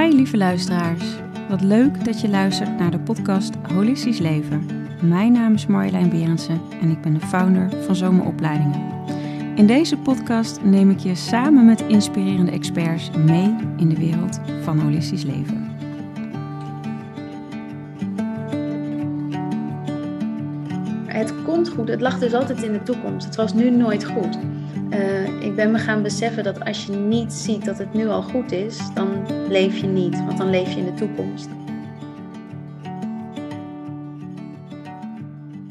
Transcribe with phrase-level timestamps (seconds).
[0.00, 1.04] Hi lieve luisteraars.
[1.48, 4.66] Wat leuk dat je luistert naar de podcast Holistisch Leven.
[5.02, 8.80] Mijn naam is Marjolein Berendsen en ik ben de founder van Zomeropleidingen.
[9.56, 14.78] In deze podcast neem ik je samen met inspirerende experts mee in de wereld van
[14.78, 15.76] holistisch leven.
[21.06, 21.88] Het komt goed.
[21.88, 23.26] Het lag dus altijd in de toekomst.
[23.26, 24.38] Het was nu nooit goed.
[24.94, 28.22] Uh, ik ben me gaan beseffen dat als je niet ziet dat het nu al
[28.22, 31.48] goed is, dan leef je niet, want dan leef je in de toekomst.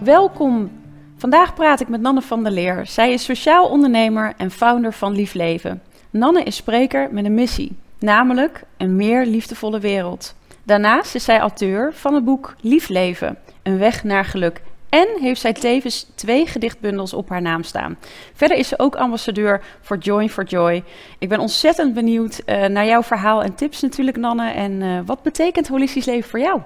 [0.03, 0.71] Welkom.
[1.17, 2.85] Vandaag praat ik met Nanne van der Leer.
[2.87, 5.81] Zij is sociaal ondernemer en founder van Lief Leven.
[6.09, 10.35] Nanne is spreker met een missie, namelijk een meer liefdevolle wereld.
[10.63, 14.61] Daarnaast is zij auteur van het boek Lief Leven, een weg naar geluk
[14.93, 17.97] en heeft zij tevens twee gedichtbundels op haar naam staan.
[18.33, 20.83] Verder is ze ook ambassadeur voor Join for Joy.
[21.19, 24.51] Ik ben ontzettend benieuwd uh, naar jouw verhaal en tips natuurlijk, Nanne.
[24.51, 26.61] En uh, wat betekent holistisch leven voor jou?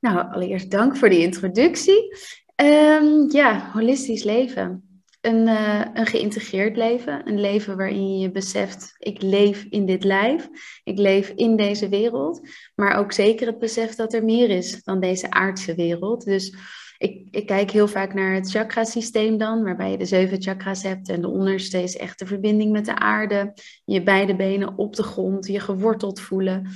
[0.00, 2.16] Nou, allereerst dank voor die introductie.
[2.56, 4.85] Um, ja, holistisch leven
[5.26, 7.28] een, uh, een geïntegreerd leven.
[7.28, 10.48] Een leven waarin je beseft, ik leef in dit lijf.
[10.84, 12.48] Ik leef in deze wereld.
[12.74, 16.24] Maar ook zeker het besef dat er meer is dan deze aardse wereld.
[16.24, 16.56] Dus
[16.98, 21.08] ik, ik kijk heel vaak naar het chakrasysteem dan, waarbij je de zeven chakras hebt.
[21.08, 23.52] En de onderste is echt de verbinding met de aarde.
[23.84, 26.68] Je beide benen op de grond, je geworteld voelen.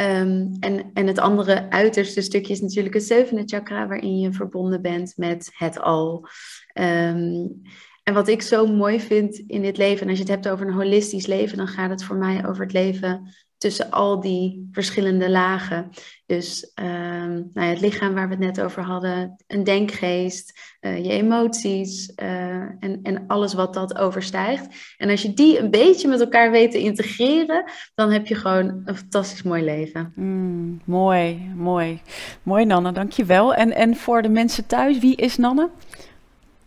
[0.00, 4.82] Um, en, en het andere uiterste stukje is natuurlijk het zevende chakra, waarin je verbonden
[4.82, 6.28] bent met het al.
[6.74, 7.62] Um,
[8.02, 10.66] en wat ik zo mooi vind in dit leven, en als je het hebt over
[10.66, 15.30] een holistisch leven, dan gaat het voor mij over het leven tussen al die verschillende
[15.30, 15.90] lagen.
[16.26, 21.04] Dus ehm, nou ja, het lichaam waar we het net over hadden, een denkgeest, uh,
[21.04, 22.26] je emoties uh,
[22.58, 24.94] en, en alles wat dat overstijgt.
[24.96, 27.64] En als je die een beetje met elkaar weet te integreren,
[27.94, 30.12] dan heb je gewoon een fantastisch mooi leven.
[30.14, 32.00] Mm, mooi, mooi.
[32.42, 33.54] Mooi Nanne, dankjewel.
[33.54, 35.70] En, en voor de mensen thuis, wie is Nanne?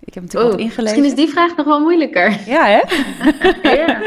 [0.06, 0.84] Ik heb natuurlijk oh, wat ingelezen.
[0.84, 2.40] Misschien is die vraag nog wel moeilijker.
[2.46, 2.82] Ja, hè?
[3.78, 4.02] ja.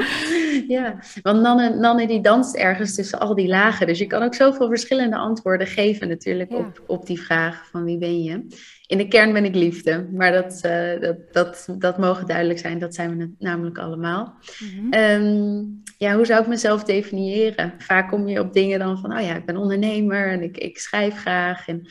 [0.68, 3.86] ja, want Nanne, Nanne die danst ergens tussen al die lagen.
[3.86, 7.98] Dus je kan ook zoveel verschillende antwoorden geven natuurlijk op, op die vraag van wie
[7.98, 8.46] ben je.
[8.86, 12.78] In de kern ben ik liefde, maar dat, uh, dat, dat, dat mogen duidelijk zijn.
[12.78, 14.34] Dat zijn we namelijk allemaal.
[14.58, 15.82] Mm -hmm.
[15.98, 17.74] ja, hoe zou ik mezelf definiëren?
[17.78, 20.78] Vaak kom je op dingen dan van, oh ja, ik ben ondernemer en ik, ik
[20.78, 21.88] schrijf graag en...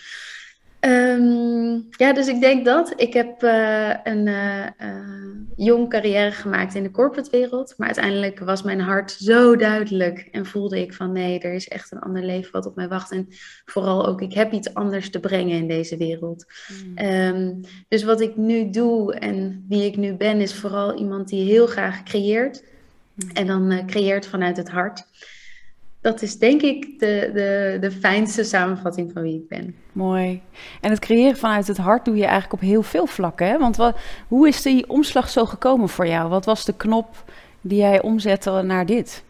[0.79, 2.93] Um, ja, dus ik denk dat.
[2.95, 7.73] Ik heb uh, een uh, uh, jong carrière gemaakt in de corporate wereld.
[7.77, 10.27] Maar uiteindelijk was mijn hart zo duidelijk.
[10.31, 13.11] En voelde ik van nee, er is echt een ander leven wat op mij wacht.
[13.11, 13.27] En
[13.65, 16.45] vooral ook, ik heb iets anders te brengen in deze wereld.
[16.85, 17.05] Mm.
[17.05, 21.51] Um, dus wat ik nu doe en wie ik nu ben, is vooral iemand die
[21.51, 22.63] heel graag creëert.
[23.13, 23.29] Mm.
[23.33, 25.05] En dan creëert vanuit het hart
[26.07, 29.75] dat is denk ik de, de, de fijnste samenvatting van wie ik ben.
[29.91, 30.41] Mooi.
[30.81, 33.47] En het creëren vanuit het hart doe je eigenlijk op heel veel vlakken.
[33.47, 33.57] Hè?
[33.57, 33.97] Want wat,
[34.27, 36.29] hoe is die omslag zo gekomen voor jou?
[36.29, 37.23] Wat was de knop
[37.61, 39.23] die jij omzette naar dit?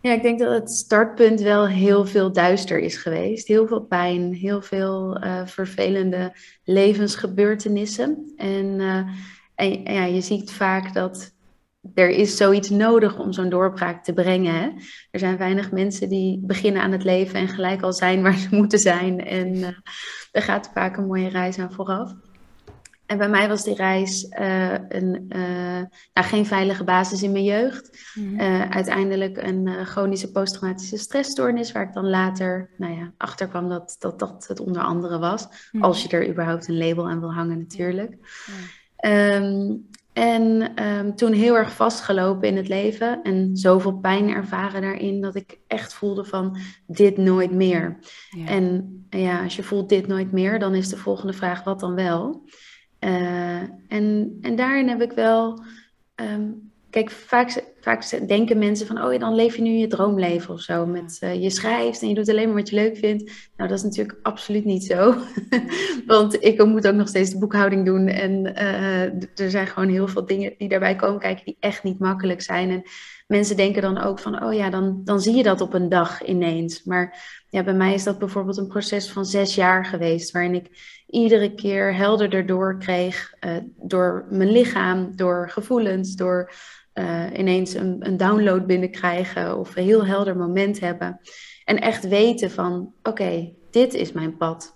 [0.00, 3.48] Ja, ik denk dat het startpunt wel heel veel duister is geweest.
[3.48, 6.32] Heel veel pijn, heel veel uh, vervelende
[6.64, 8.32] levensgebeurtenissen.
[8.36, 9.02] En, uh,
[9.54, 11.35] en ja, je ziet vaak dat
[11.94, 14.54] er is zoiets nodig om zo'n doorbraak te brengen.
[14.54, 14.68] Hè?
[15.10, 18.48] Er zijn weinig mensen die beginnen aan het leven en gelijk al zijn waar ze
[18.60, 19.24] moeten zijn.
[19.24, 19.66] En uh,
[20.32, 22.14] er gaat vaak een mooie reis aan vooraf.
[23.06, 25.82] En bij mij was die reis uh, een, uh,
[26.12, 28.12] nou, geen veilige basis in mijn jeugd.
[28.14, 28.70] Mm -hmm.
[28.70, 34.18] uiteindelijk een chronische posttraumatische stressstoornis, waar ik dan later nou ja, achter kwam dat, dat
[34.18, 35.44] dat het onder andere was.
[35.44, 35.82] Mm -hmm.
[35.82, 38.16] Als je er überhaupt een label aan wil hangen, natuurlijk.
[39.04, 45.20] Um, en um, toen heel erg vastgelopen in het leven en zoveel pijn ervaren daarin
[45.20, 46.56] dat ik echt voelde van
[46.86, 47.98] dit nooit meer.
[48.30, 48.46] Ja.
[48.46, 51.94] En ja, als je voelt dit nooit meer, dan is de volgende vraag wat dan
[51.94, 52.42] wel?
[53.00, 55.62] Uh, en, en daarin heb ik wel
[56.14, 60.54] um, Kijk, vaak, vaak denken mensen van, oh ja, dan leef je nu je droomleven
[60.54, 60.86] of zo.
[60.86, 63.24] Met, uh, je schrijft en je doet alleen maar wat je leuk vindt.
[63.56, 65.14] Nou, dat is natuurlijk absoluut niet zo.
[66.06, 68.08] Want ik moet ook nog steeds de boekhouding doen.
[68.08, 69.02] En uh,
[69.40, 72.70] er zijn gewoon heel veel dingen die daarbij komen kijken die echt niet makkelijk zijn.
[72.70, 72.82] En
[73.26, 76.24] mensen denken dan ook van, oh ja, dan, dan zie je dat op een dag
[76.24, 76.84] ineens.
[76.84, 81.02] Maar ja, bij mij is dat bijvoorbeeld een proces van zes jaar geweest, waarin ik
[81.06, 86.52] iedere keer helderder door kreeg uh, door mijn lichaam, door gevoelens, door
[86.98, 91.20] uh, ineens een, een, download binnenkrijgen of een heel helder moment hebben.
[91.64, 94.74] En echt weten van, oké, dit is mijn pad.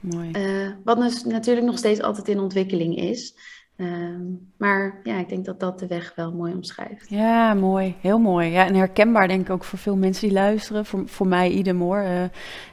[0.00, 0.30] Mooi.
[0.32, 3.34] Uh, wat dus natuurlijk nog steeds altijd in ontwikkeling is.
[3.78, 4.22] Ehm,
[4.56, 7.08] maar ja, ik denk dat dat de weg wel mooi omschrijft.
[7.08, 7.94] Ja, mooi.
[8.00, 8.50] Heel mooi.
[8.50, 10.86] Ja, en herkenbaar denk ik ook voor veel mensen die luisteren.
[10.86, 12.02] Voor, voor mij idem hoor.
[12.02, 12.22] Uh,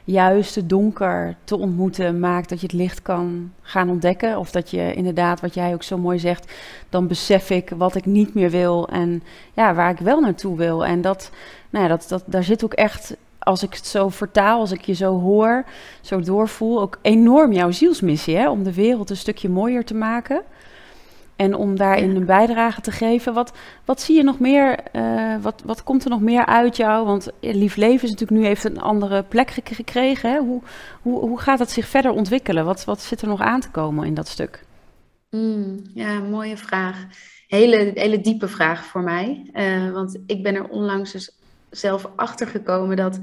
[0.04, 4.38] juist het donker te ontmoeten maakt dat je het licht kan gaan ontdekken.
[4.38, 6.52] Of dat je inderdaad, wat jij ook zo mooi zegt,
[6.88, 8.88] dan besef ik wat ik niet meer wil.
[8.88, 10.84] En ja, waar ik wel naartoe wil.
[10.84, 11.30] En dat,
[11.70, 14.80] nou ja, dat, dat, daar zit ook echt als ik het zo vertaal, als ik
[14.80, 15.64] je zo hoor,
[16.00, 18.50] zo doorvoel, ook enorm jouw zielsmissie, hè?
[18.50, 20.42] om de wereld een stukje mooier te maken.
[21.36, 23.34] En om daarin een bijdrage te geven.
[23.34, 23.52] Wat,
[23.84, 24.78] wat zie je nog meer?
[24.92, 27.06] Uh, wat, wat komt er nog meer uit jou?
[27.06, 30.30] Want Lief Leven is natuurlijk nu heeft een andere plek gekregen.
[30.30, 30.38] Hè?
[30.38, 30.62] Hoe,
[31.02, 32.64] hoe, hoe gaat het zich verder ontwikkelen?
[32.64, 34.64] Wat, wat zit er nog aan te komen in dat stuk?
[35.30, 37.06] Mm, ja, mooie vraag.
[37.46, 39.50] Hele, hele diepe vraag voor mij.
[39.52, 41.38] Uh, want ik ben er onlangs dus
[41.70, 43.20] zelf achter gekomen dat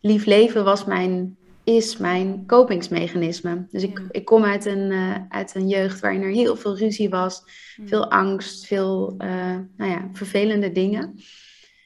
[0.00, 1.36] Lief Leven was mijn
[1.76, 3.66] is mijn kopingsmechanisme.
[3.70, 7.08] Dus ik, ik kom uit een, uh, uit een jeugd waarin er heel veel ruzie
[7.08, 7.42] was,
[7.84, 11.20] veel angst, veel uh, nou ja, vervelende dingen.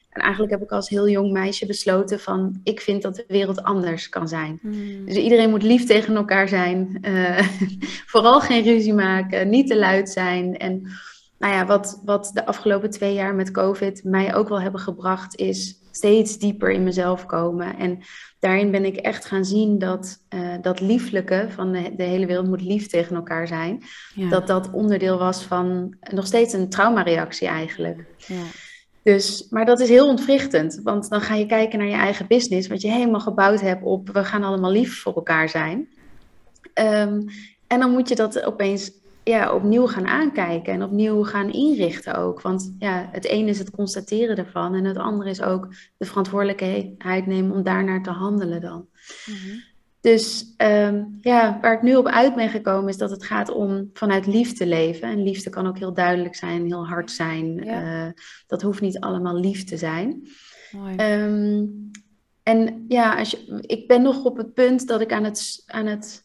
[0.09, 3.63] En eigenlijk heb ik als heel jong meisje besloten van, ik vind dat de wereld
[3.63, 4.59] anders kan zijn.
[5.05, 7.39] Dus iedereen moet lief tegen elkaar zijn, uh,
[8.11, 10.57] vooral geen ruzie maken, niet te luid zijn.
[10.57, 10.81] En
[11.37, 15.35] nou ja, wat, wat de afgelopen twee jaar met COVID mij ook wel hebben gebracht,
[15.35, 17.77] is steeds dieper in mezelf komen.
[17.77, 17.99] En
[18.39, 22.47] daarin ben ik echt gaan zien dat uh, dat lieflijke van de, de, hele wereld
[22.47, 23.83] moet lief tegen elkaar zijn.
[24.29, 28.05] Dat dat onderdeel was van nog steeds een traumareactie eigenlijk.
[28.17, 28.43] Ja.
[29.03, 32.67] Dus, maar dat is heel ontwrichtend, want dan ga je kijken naar je eigen business,
[32.67, 35.89] wat je helemaal gebouwd hebt op we gaan allemaal lief voor elkaar zijn.
[36.73, 37.25] Um,
[37.67, 38.91] en dan moet je dat opeens
[39.25, 42.41] ja, opnieuw gaan aankijken en opnieuw gaan inrichten ook.
[42.41, 47.25] Want ja, het ene is het constateren ervan en het andere is ook de verantwoordelijkheid
[47.25, 48.87] nemen om daarnaar te handelen dan.
[49.25, 49.57] Mhm.
[50.01, 53.89] Dus ehm, ja, waar ik nu op uit ben gekomen is dat het gaat om
[53.93, 55.09] vanuit liefde leven.
[55.09, 57.63] En liefde kan ook heel duidelijk zijn, heel hard zijn.
[57.63, 58.07] Eh,
[58.47, 60.27] dat hoeft niet allemaal lief te zijn.
[60.71, 60.95] Mooi.
[60.95, 61.63] Ehm,
[62.43, 65.85] en ja, als je, ik ben nog op het punt dat ik aan het, aan
[65.85, 66.24] het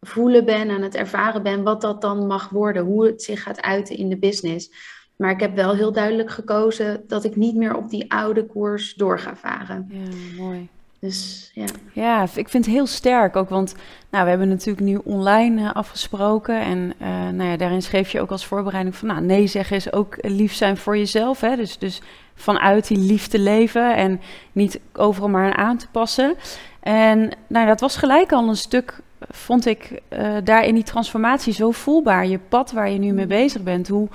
[0.00, 3.62] voelen ben, aan het ervaren ben, wat dat dan mag worden, hoe het zich gaat
[3.62, 4.70] uiten in de business.
[5.16, 8.94] Maar ik heb wel heel duidelijk gekozen dat ik niet meer op die oude koers
[8.94, 9.86] door ga varen.
[9.88, 10.68] Ja, mooi.
[11.00, 11.64] Dus ja.
[11.92, 13.74] Ja, ik vind het heel sterk ook, want
[14.10, 16.60] nou, we hebben natuurlijk nu online uh, afgesproken.
[16.60, 19.92] En uh, nou ja, daarin schreef je ook als voorbereiding van, nou, nee zeggen is
[19.92, 21.40] ook lief zijn voor jezelf.
[21.40, 21.56] Hè?
[21.56, 22.02] Dus, dus
[22.34, 24.20] vanuit die liefde leven en
[24.52, 26.34] niet overal maar aan te passen.
[26.80, 31.52] En nou, dat was gelijk al een stuk vond ik uh, daar in die transformatie
[31.52, 32.26] zo voelbaar.
[32.26, 33.88] Je pad waar je nu mee bezig bent.
[33.88, 34.08] Hoe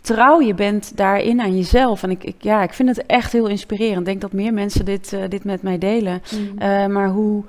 [0.00, 2.02] trouw je bent daarin aan jezelf.
[2.02, 3.98] En ik, ik ja, ik vind het echt heel inspirerend.
[3.98, 6.22] Ik denk dat meer mensen dit, uh, dit met mij delen.
[6.32, 6.62] Mm.
[6.62, 7.44] Uh, maar hoe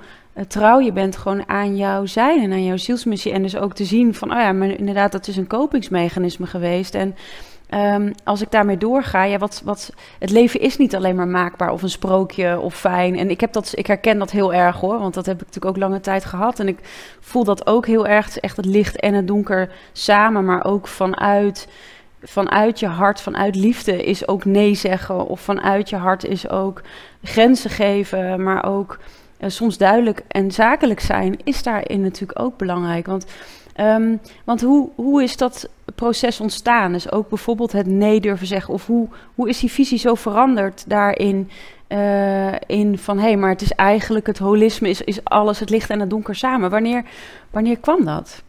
[0.48, 3.32] trouw je bent gewoon aan jouw zijn en aan jouw zielsmissie.
[3.32, 6.94] En dus ook te zien van, oh ja, maar inderdaad, dat is een kopingsmechanisme geweest.
[6.94, 7.14] En
[7.70, 11.72] Um, als ik daarmee doorga, ja, wat, wat, het leven is niet alleen maar maakbaar
[11.72, 13.18] of een sprookje of fijn.
[13.18, 15.76] En ik, heb dat, ik herken dat heel erg hoor, want dat heb ik natuurlijk
[15.76, 16.60] ook lange tijd gehad.
[16.60, 16.78] En ik
[17.20, 18.26] voel dat ook heel erg.
[18.26, 21.68] Het echt het licht en het donker samen, maar ook vanuit,
[22.22, 25.26] vanuit je hart, vanuit liefde is ook nee zeggen.
[25.26, 26.82] Of vanuit je hart is ook
[27.22, 28.98] grenzen geven, maar ook
[29.40, 33.06] uh, soms duidelijk en zakelijk zijn, is daarin natuurlijk ook belangrijk.
[33.06, 33.26] Want
[33.80, 36.92] Um, want hoe, hoe is dat proces ontstaan?
[36.92, 38.74] Dus ook bijvoorbeeld het nee durven zeggen.
[38.74, 41.50] Of hoe, hoe is die visie zo veranderd daarin?
[41.88, 45.70] Uh, in van hé, hey, maar het is eigenlijk het holisme, is, is alles, het
[45.70, 46.70] licht en het donker samen.
[46.70, 47.04] Wanneer,
[47.50, 48.42] wanneer kwam dat?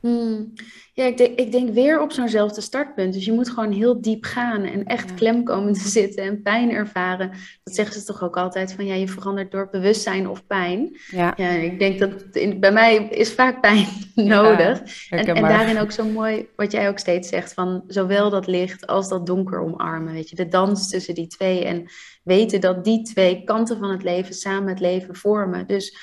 [0.00, 0.52] Hmm.
[0.96, 3.12] Ja, ik denk, ik denk weer op zo'nzelfde startpunt.
[3.14, 6.70] Dus je moet gewoon heel diep gaan en echt klem komen te zitten en pijn
[6.70, 7.30] ervaren.
[7.64, 10.96] Dat zeggen ze toch ook altijd van ja, je verandert door bewustzijn of pijn.
[11.10, 15.08] Ja, ja ik denk dat in, bij mij is vaak pijn nodig.
[15.10, 18.86] en, en daarin ook zo mooi wat jij ook steeds zegt van zowel dat licht
[18.86, 20.12] als dat donker omarmen.
[20.12, 21.90] Weet je, de dans tussen die twee en
[22.22, 25.66] weten dat die twee kanten van het leven samen het leven vormen.
[25.66, 25.96] Dus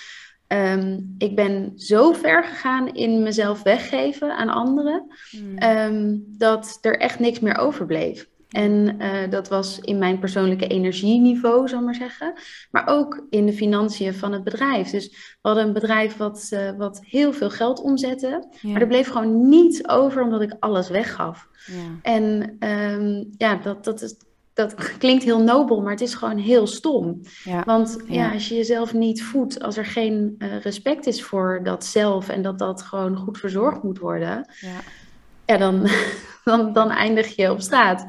[0.53, 5.63] Um, ik ben zo ver gegaan in mezelf weggeven aan anderen, hmm.
[5.63, 8.31] um, dat er echt niks meer overbleef.
[8.49, 12.33] En uh, dat was in mijn persoonlijke energieniveau, zal ik maar zeggen.
[12.71, 14.89] Maar ook in de financiën van het bedrijf.
[14.89, 18.47] Dus we hadden een bedrijf wat, uh, wat heel veel geld omzette.
[18.61, 18.69] Ja.
[18.71, 21.47] Maar er bleef gewoon niets over omdat ik alles weggaf.
[21.65, 22.11] Ja.
[22.11, 24.15] En um, ja, dat, dat is
[24.53, 27.21] dat klinkt heel nobel, maar het is gewoon heel stom.
[27.43, 31.61] Ja, Want ja, als je jezelf niet voedt, als er geen uh, respect is voor
[31.63, 34.79] dat zelf en dat dat gewoon goed verzorgd moet worden, ja,
[35.45, 35.87] ja dan,
[36.43, 38.05] dan, dan eindig je op straat.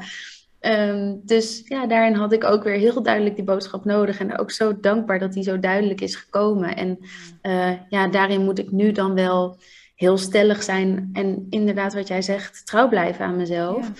[0.60, 4.50] Um, dus ja, daarin had ik ook weer heel duidelijk die boodschap nodig en ook
[4.50, 6.76] zo dankbaar dat die zo duidelijk is gekomen.
[6.76, 6.98] En
[7.42, 9.58] uh, ja, daarin moet ik nu dan wel
[9.94, 13.90] heel stellig zijn en inderdaad wat jij zegt, trouw blijven aan mezelf.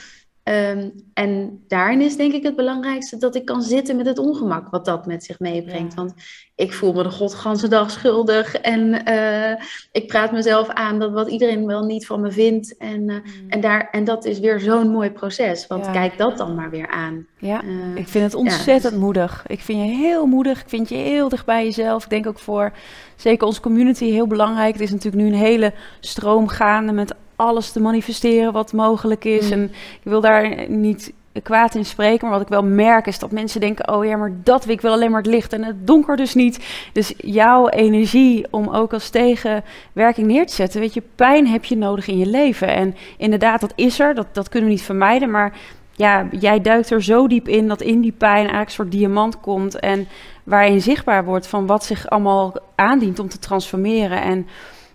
[0.44, 4.68] Ehm, en daarin is denk ik het belangrijkste dat ik kan zitten met het ongemak
[4.70, 5.94] wat dat met zich meebrengt.
[5.94, 6.14] Want
[6.54, 11.28] ik voel me de godganse dag schuldig en uh, ik praat mezelf aan dat wat
[11.28, 12.76] iedereen wel niet van me vindt.
[12.76, 13.16] En, uh,
[13.48, 16.88] en, daar, en dat is weer zo'n mooi proces, want kijk dat dan maar weer
[16.88, 17.26] aan.
[17.38, 19.00] Ja, uh, ik vind het ontzettend ja.
[19.00, 19.44] moedig.
[19.46, 22.04] Ik vind je heel moedig, ik vind je heel dicht bij jezelf.
[22.04, 22.72] Ik denk ook voor
[23.16, 24.72] zeker onze community heel belangrijk.
[24.72, 29.46] Het is natuurlijk nu een hele stroom gaande met alles te manifesteren wat mogelijk is.
[29.46, 29.52] Mm.
[29.52, 31.12] En ik wil daar niet
[31.42, 34.32] kwaad in spreken, maar wat ik wel merk is dat mensen denken: oh ja, maar
[34.42, 36.64] dat wil ik wil alleen maar het licht en het donker dus niet.
[36.92, 41.76] Dus jouw energie om ook als tegenwerking neer te zetten, weet je, pijn heb je
[41.76, 42.68] nodig in je leven.
[42.68, 45.52] En inderdaad, dat is er, dat, dat kunnen we niet vermijden, maar
[45.96, 49.40] ja, jij duikt er zo diep in dat in die pijn eigenlijk een soort diamant
[49.40, 50.08] komt en
[50.44, 54.22] waarin zichtbaar wordt van wat zich allemaal aandient om te transformeren.
[54.22, 54.46] En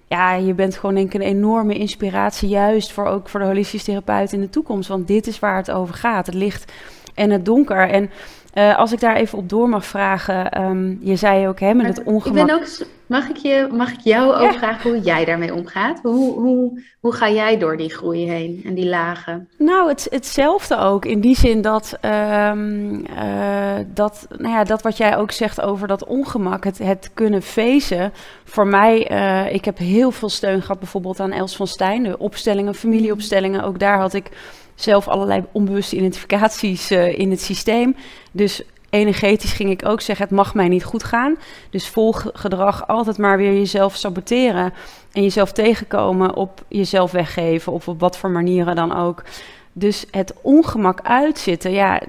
[0.09, 3.83] ja, je bent gewoon denk ik een enorme inspiratie, juist voor ook voor de holistisch
[3.83, 4.89] therapeut in de toekomst.
[4.89, 6.71] Want dit is waar het over gaat: het licht
[7.13, 7.89] en het donker.
[7.89, 8.09] En
[8.53, 11.97] uh, als ik daar even op door mag vragen, um, je zei ook hè, met
[11.97, 12.37] het ongemak.
[12.37, 12.67] Ik ben ook,
[13.07, 14.57] mag, ik je, mag ik jou ook ja.
[14.57, 15.99] vragen hoe jij daarmee omgaat?
[16.01, 19.49] Hoe, hoe, hoe ga jij door die groei heen en die lagen?
[19.57, 21.05] Nou, het, hetzelfde ook.
[21.05, 25.87] In die zin dat, um, uh, dat, nou ja, dat wat jij ook zegt over
[25.87, 28.13] dat ongemak, het, het kunnen feesten.
[28.43, 32.19] Voor mij, uh, ik heb heel veel steun gehad bijvoorbeeld aan Els van Stijn, de
[32.19, 33.63] opstellingen, familieopstellingen.
[33.63, 34.29] Ook daar had ik
[34.81, 37.95] zelf allerlei onbewuste identificaties uh, in het systeem.
[38.31, 41.37] Dus energetisch ging ik ook zeggen: het mag mij niet goed gaan.
[41.69, 44.73] Dus volg gedrag altijd maar weer jezelf saboteren
[45.11, 49.23] en jezelf tegenkomen op jezelf weggeven of op wat voor manieren dan ook.
[49.73, 52.01] Dus het ongemak uitzitten, ja,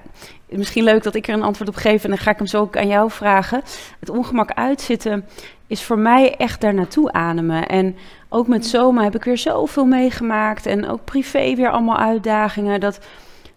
[0.48, 2.60] misschien leuk dat ik er een antwoord op geef en dan ga ik hem zo
[2.60, 3.62] ook aan jou vragen.
[4.00, 5.24] Het ongemak uitzitten
[5.70, 7.66] is voor mij echt daar naartoe ademen.
[7.66, 7.96] En
[8.28, 10.66] ook met zomer heb ik weer zoveel meegemaakt.
[10.66, 12.80] En ook privé weer allemaal uitdagingen.
[12.80, 13.00] Dat,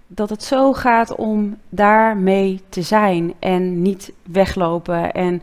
[0.08, 5.12] dat het zo gaat om daarmee te zijn en niet weglopen.
[5.12, 5.42] En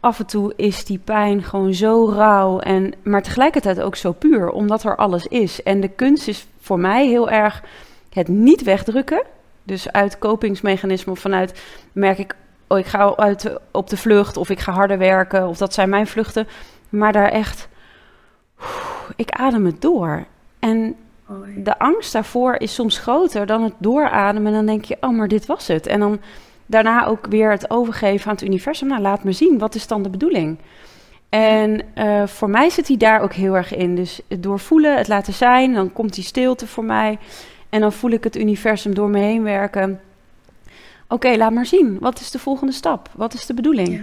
[0.00, 2.58] af en toe is die pijn gewoon zo rauw.
[2.58, 5.62] En, maar tegelijkertijd ook zo puur, omdat er alles is.
[5.62, 7.62] En de kunst is voor mij heel erg
[8.12, 9.22] het niet wegdrukken.
[9.62, 11.62] Dus uit kopingsmechanismen vanuit
[11.92, 12.36] merk ik,
[12.68, 15.88] oh, ik ga uit op de vlucht of ik ga harder werken of dat zijn
[15.88, 16.48] mijn vluchten.
[16.88, 17.68] Maar daar echt,
[19.16, 20.24] ik adem het door.
[20.58, 20.96] En
[21.56, 24.46] de angst daarvoor is soms groter dan het doorademen.
[24.46, 25.86] En dan denk je, oh, maar dit was het.
[25.86, 26.20] En dan
[26.66, 28.88] daarna ook weer het overgeven aan het universum.
[28.88, 30.58] Nou, laat me zien, wat is dan de bedoeling?
[31.28, 33.94] En uh, voor mij zit hij daar ook heel erg in.
[33.94, 37.18] Dus het doorvoelen, het laten zijn, dan komt die stilte voor mij.
[37.68, 40.00] En dan voel ik het universum door me heen werken.
[41.08, 41.98] Oké, laat maar zien.
[42.00, 43.10] Wat is de volgende stap?
[43.14, 43.88] Wat is de bedoeling?
[43.88, 44.00] Ja.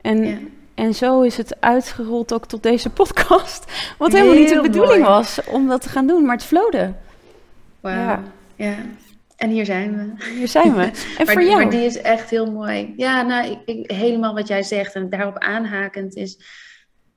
[0.00, 0.38] En, ja.
[0.74, 3.72] en zo is het uitgerold ook tot deze podcast.
[3.98, 5.14] Wat helemaal niet de bedoeling mooi.
[5.14, 6.92] was om dat te gaan doen, maar het flowde.
[7.80, 7.96] Wauw.
[7.96, 8.22] Ja.
[8.56, 8.74] ja.
[9.36, 10.24] En hier zijn we.
[10.38, 10.82] Hier zijn we.
[11.18, 11.62] En maar, voor jou?
[11.62, 12.94] Maar die is echt heel mooi.
[12.96, 16.38] Ja, nou, ik, ik, helemaal wat jij zegt en daarop aanhakend is...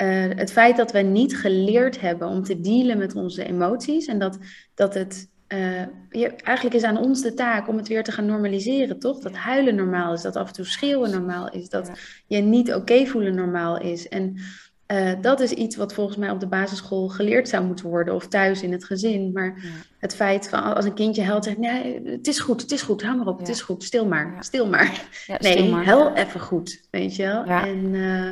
[0.02, 4.06] Uh, het feit dat we niet geleerd hebben om te dealen met onze emoties...
[4.06, 4.38] en dat,
[4.76, 8.26] dat het uh, je, eigenlijk is aan ons de taak om het weer te gaan
[8.26, 9.20] normaliseren, toch?
[9.20, 12.38] Dat huilen normaal is, dat af en toe schreeuwen normaal is, dat ja.
[12.38, 14.10] je niet oké okay voelen normaal is.
[14.10, 14.38] En
[14.88, 18.28] uh, dat is iets wat volgens mij op de basisschool geleerd zou moeten worden, of
[18.28, 19.32] thuis in het gezin.
[19.34, 19.70] Maar ja.
[20.00, 23.04] het feit van als een kindje huilt, zegt: Nee, het is goed, het is goed,
[23.04, 23.46] hou maar op, ja.
[23.46, 25.08] het is goed, stil maar, stil maar.
[25.40, 26.14] nee, stil maar.
[26.14, 27.44] even goed, weet je wel.
[27.44, 28.30] En uh,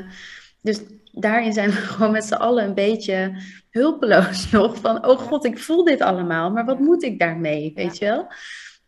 [0.62, 0.82] dus
[1.16, 4.78] daarin zijn we gewoon met z'n allen een beetje hulpeloos nog.
[4.78, 8.28] Van, oh god, ik voel dit allemaal, maar wat moet ik daarmee, weet je wel?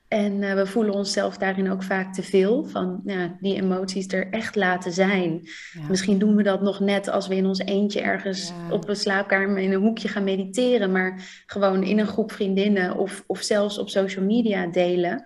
[0.08, 2.66] En uh, we voelen onszelf daarin ook vaak te veel.
[2.66, 5.42] Van ja, die emoties er echt laten zijn.
[5.74, 5.88] Ja.
[5.90, 8.74] Misschien doen we dat nog net als we in ons eentje ergens ja.
[8.74, 10.92] op een slaapkamer in een hoekje gaan mediteren.
[10.92, 15.24] Maar gewoon in een groep vriendinnen of, of zelfs op social media delen.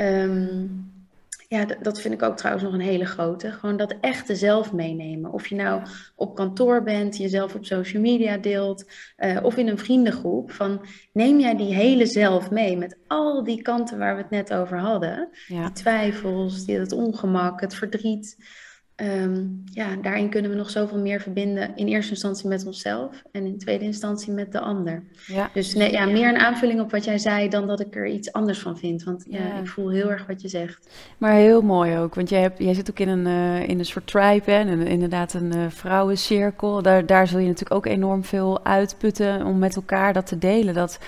[0.00, 0.94] Um,
[1.48, 3.52] ja, dat vind ik ook trouwens nog een hele grote.
[3.52, 5.32] Gewoon dat echte zelf meenemen.
[5.32, 5.82] Of je nou
[6.14, 10.50] op kantoor bent, jezelf op social media deelt, uh, of in een vriendengroep.
[10.52, 14.54] Van neem jij die hele zelf mee met al die kanten waar we het net
[14.54, 15.28] over hadden.
[15.46, 15.64] Ja.
[15.64, 18.36] Die twijfels, die, het ongemak, het verdriet.
[19.02, 21.76] Um, ja, daarin kunnen we nog zoveel meer verbinden.
[21.76, 25.02] In eerste instantie met onszelf en in tweede instantie met de ander.
[25.26, 25.50] Ja.
[25.52, 28.32] Dus nee, ja, meer een aanvulling op wat jij zei dan dat ik er iets
[28.32, 29.04] anders van vind.
[29.04, 29.58] Want ja, ja.
[29.58, 30.88] ik voel heel erg wat je zegt.
[31.18, 33.84] Maar heel mooi ook, want jij, hebt, jij zit ook in een, uh, in een
[33.84, 36.82] soort tribe hè, en inderdaad een uh, vrouwencirkel.
[36.82, 40.74] Daar, daar zul je natuurlijk ook enorm veel uitputten om met elkaar dat te delen.
[40.74, 40.98] Dat,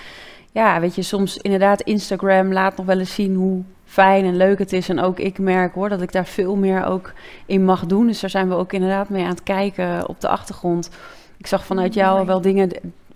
[0.51, 4.59] ja, weet je, soms inderdaad Instagram laat nog wel eens zien hoe fijn en leuk
[4.59, 4.89] het is.
[4.89, 7.13] En ook ik merk hoor dat ik daar veel meer ook
[7.45, 8.07] in mag doen.
[8.07, 10.89] Dus daar zijn we ook inderdaad mee aan het kijken op de achtergrond.
[11.37, 12.69] Ik zag vanuit jou wel dingen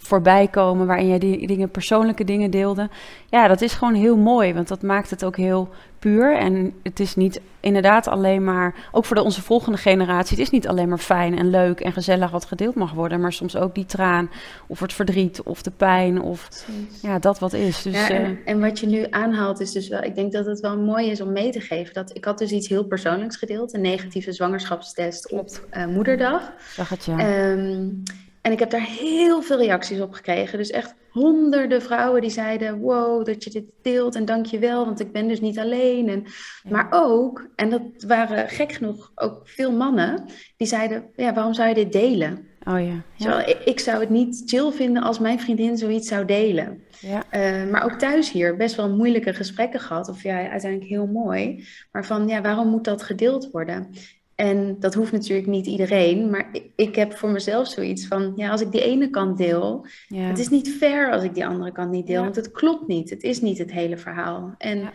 [0.03, 2.89] voorbij komen waarin jij die dingen, persoonlijke dingen deelde.
[3.29, 5.69] Ja, dat is gewoon heel mooi, want dat maakt het ook heel
[6.00, 6.38] puur.
[6.38, 10.51] En het is niet inderdaad alleen maar, ook voor de, onze volgende generatie, het is
[10.51, 13.75] niet alleen maar fijn en leuk en gezellig wat gedeeld mag worden, maar soms ook
[13.75, 14.29] die traan
[14.67, 16.65] of het verdriet of de pijn of
[17.01, 17.81] ja, dat wat is.
[17.81, 20.45] Dus, ja, en, eh, en, wat je nu aanhaalt is dus wel, ik denk dat
[20.45, 21.93] het wel mooi is om mee te geven.
[21.93, 26.51] Dat, ik had dus iets heel persoonlijks gedeeld, een negatieve zwangerschapstest op uh, moederdag.
[26.74, 27.50] Zag het ja.
[27.51, 28.03] Um,
[28.43, 30.57] en ik heb daar heel veel reacties op gekregen.
[30.57, 34.85] Dus echt honderden vrouwen die zeiden: Wow, dat je dit deelt en dank je wel,
[34.85, 36.09] want ik ben dus niet alleen.
[36.09, 36.25] En,
[36.69, 40.25] Maar ook, en dat waren gek genoeg ook veel mannen,
[40.57, 42.47] die zeiden: Ja, waarom zou je dit delen?
[42.63, 43.01] Oh ja.
[43.15, 43.45] ja.
[43.45, 46.83] ik, ik, zou het niet chill vinden als mijn vriendin zoiets zou delen.
[47.00, 47.23] Ja.
[47.31, 50.09] Uh, maar ook thuis hier best wel moeilijke gesprekken gehad.
[50.09, 51.67] Of ja, uiteindelijk heel mooi.
[51.91, 53.89] Maar van ja, waarom moet dat gedeeld worden?
[54.35, 58.61] En dat hoeft natuurlijk niet iedereen, maar ik, heb voor mezelf zoiets van, ja, als
[58.61, 59.85] ik die ene kant deel,
[60.15, 63.09] het is niet fair als ik die andere kant niet deel, want het klopt niet.
[63.09, 64.55] Het is niet het hele verhaal.
[64.57, 64.89] En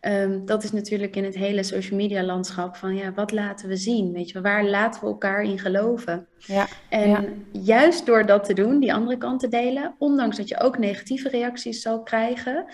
[0.00, 3.76] ehm, dat is natuurlijk in het hele social media landschap van, ja, wat laten we
[3.76, 4.12] zien?
[4.12, 6.26] Weet je, waar laten we elkaar in geloven?
[6.38, 6.66] Ja.
[6.88, 10.78] En juist door dat te doen, die andere kant te delen, ondanks dat je ook
[10.78, 12.66] negatieve reacties zal krijgen,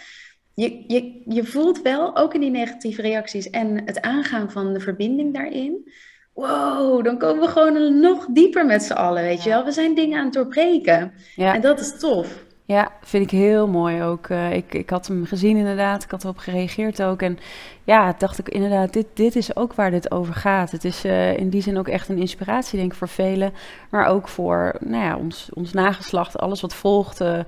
[0.55, 4.81] je, je, je voelt wel ook in die negatieve reacties en het aangaan van de
[4.81, 5.91] verbinding daarin
[6.35, 9.65] wow, dan komen we gewoon nog dieper met z'n allen, weet je wel.
[9.65, 11.13] We zijn dingen aan het doorbreken.
[11.37, 11.55] Ja.
[11.55, 12.49] En dat is tof.
[12.71, 14.29] Ja, vind ik heel mooi ook.
[14.29, 17.23] Uh, ik, ik had hem gezien inderdaad, ik had erop gereageerd ook.
[17.23, 17.39] En
[17.85, 20.71] ja, dacht ik inderdaad, dit, dit is ook waar dit over gaat.
[20.71, 23.53] Het is uh, in die zin ook echt een inspiratie, denk ik, voor velen.
[23.91, 27.21] Maar ook voor nou ja, ons, ons nageslacht, alles wat volgt.
[27.21, 27.39] Uh,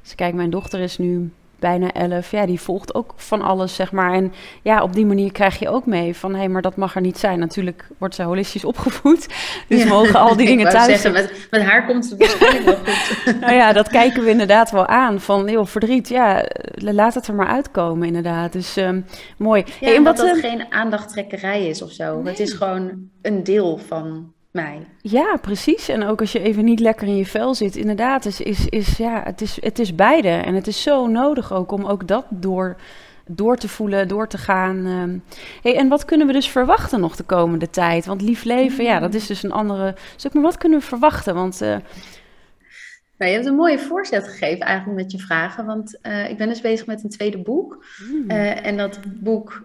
[0.00, 3.74] als ik kijk, mijn dochter is nu bijna elf, ja, die volgt ook van alles,
[3.74, 4.12] zeg maar.
[4.12, 6.94] En ja, op die manier krijg je ook mee van, hé, hey, maar dat mag
[6.94, 7.38] er niet zijn.
[7.38, 9.26] Natuurlijk wordt ze holistisch opgevoed,
[9.68, 10.86] dus mogen al die dingen thuis...
[10.86, 13.40] Zeggen, met, met haar komt het waarschijnlijk wel goed.
[13.40, 17.34] nou ja, dat kijken we inderdaad wel aan, van, heel verdriet, ja, laat het er
[17.34, 18.52] maar uitkomen, inderdaad.
[18.52, 19.04] Dus um,
[19.36, 19.64] mooi.
[19.66, 22.24] Ja, hey, en wat, dat het ehm, geen aandachttrekkerij is of zo.
[22.24, 24.86] Het is gewoon een deel van mij.
[25.00, 25.88] Ja, precies.
[25.88, 28.96] En ook als je even niet lekker in je vel zit, inderdaad, is, is, is,
[28.96, 30.28] ja, het, is, het is beide.
[30.28, 32.76] En het is zo nodig ook om ook dat door,
[33.26, 34.86] door te voelen, door te gaan.
[34.86, 35.18] Ehm.
[35.62, 38.06] Hey, en wat kunnen we dus verwachten nog de komende tijd?
[38.06, 40.32] Want lief leven, ja, dat is dus een andere stuk.
[40.32, 41.34] Maar wat kunnen we verwachten?
[41.34, 41.62] Want...
[41.62, 41.76] Uh,
[43.20, 45.66] nou, je hebt een mooie voorzet gegeven eigenlijk met je vragen.
[45.66, 47.84] Want uh, ik ben dus bezig met een tweede boek.
[48.28, 49.62] Uh, en dat boek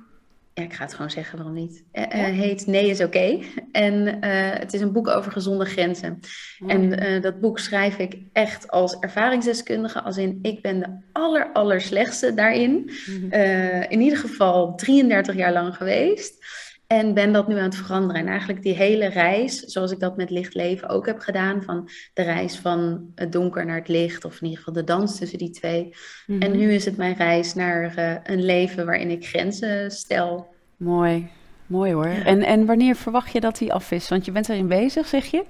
[0.56, 1.84] ja, ik ga het gewoon zeggen, waarom niet?
[1.94, 3.40] Uh, heet Nee is oké.
[3.72, 4.20] En uh,
[4.60, 6.20] het is een boek over gezonde grenzen.
[6.68, 11.52] En uh, dat boek schrijf ik echt als ervaringsdeskundige, als in ik ben de aller,
[11.54, 12.92] aller slechtste daarin.
[13.06, 13.42] Mhm.
[13.90, 16.46] in ieder geval 33 jaar lang geweest.
[16.88, 18.22] En ben dat nu aan het veranderen.
[18.22, 21.90] En eigenlijk die hele reis, zoals ik dat met licht leven ook heb gedaan, van
[22.14, 25.38] de reis van het donker naar het licht, of in ieder geval de dans tussen
[25.38, 25.94] die twee.
[26.28, 26.58] En mhm.
[26.58, 30.54] nu is het mijn reis naar uh, een leven waarin ik grenzen stel.
[30.78, 31.28] Mooi,
[31.66, 32.06] mooi hoor.
[32.06, 34.10] En, en wanneer verwacht je dat hij af is?
[34.10, 35.44] Want je bent erin bezig, zeg je?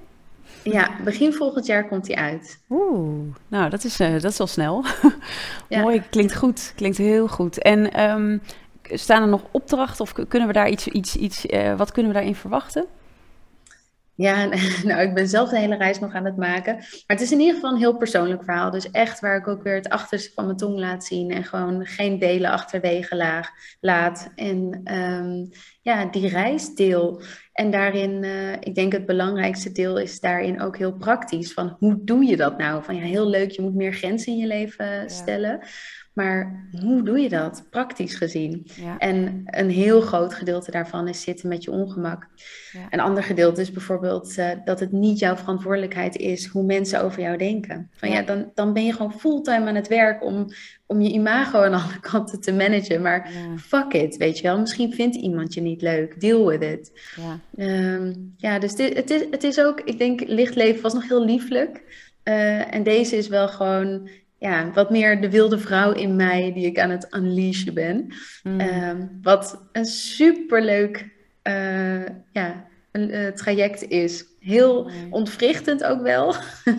[0.62, 2.62] Ja, begin volgend jaar komt hij uit.
[2.70, 4.84] Oeh, nou dat is, uh, dat is al snel.
[5.68, 7.58] Mooi, klinkt goed, klinkt heel goed.
[7.58, 8.40] En um,
[8.92, 12.18] staan er nog opdrachten of kunnen we daar iets, iets, iets uh, wat kunnen we
[12.18, 12.86] daarin verwachten?
[14.16, 14.44] Ja,
[14.84, 16.74] nou, ik ben zelf de hele reis nog aan het maken.
[16.74, 18.70] Maar het is in ieder geval een heel persoonlijk verhaal.
[18.70, 21.30] Dus echt waar ik ook weer het achterste van mijn tong laat zien.
[21.30, 24.32] En gewoon geen delen achterwege laag, laat.
[24.34, 25.48] En um,
[25.82, 27.22] ja, die reis deel.
[27.52, 31.52] En daarin, uh, ik denk het belangrijkste deel is daarin ook heel praktisch.
[31.52, 32.84] Van hoe doe je dat nou?
[32.84, 35.60] Van ja, heel leuk, je moet meer grenzen in je leven stellen.
[36.16, 38.66] Maar hoe doe je dat, praktisch gezien?
[38.98, 42.28] En een heel groot gedeelte daarvan is zitten met je ongemak.
[42.72, 42.86] Ja.
[42.90, 47.22] Een ander gedeelte is bijvoorbeeld uh, dat het niet jouw verantwoordelijkheid is hoe mensen over
[47.22, 47.90] jou denken.
[47.92, 50.46] Van ja, dan, dan ben je gewoon fulltime aan het werk om,
[50.86, 53.02] om je imago aan alle kanten te managen.
[53.02, 54.60] Maar fuck it, weet je wel.
[54.60, 56.20] Misschien vindt iemand je niet leuk.
[56.20, 57.00] Deal with it.
[57.16, 61.08] Ja, um, ja dus dit, het, is, het is ook, ik denk, lichtleven was nog
[61.08, 61.82] heel lieflijk.
[62.24, 66.66] Uh, en deze is wel gewoon ja, wat meer de wilde vrouw in mij die
[66.66, 68.06] ik aan het unleashen ben.
[68.42, 68.60] Mm.
[68.60, 74.24] Um, wat een superleuk uh, ja, een, uh, traject is.
[74.40, 76.34] Heel ontwrichtend ook wel.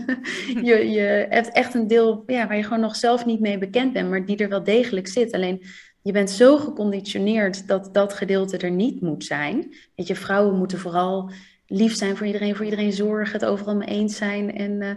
[0.68, 3.94] je, je hebt echt een deel ja, waar je gewoon nog zelf niet mee bekend
[3.94, 5.32] bent, maar die er wel degelijk zit.
[5.32, 5.64] Alleen
[6.02, 9.74] je bent zo geconditioneerd dat dat gedeelte er niet moet zijn.
[9.96, 11.32] Weet je, vrouwen moeten vooral
[11.68, 14.56] lief zijn voor iedereen, voor iedereen zorgen, het overal mee eens zijn.
[14.56, 14.92] En uh,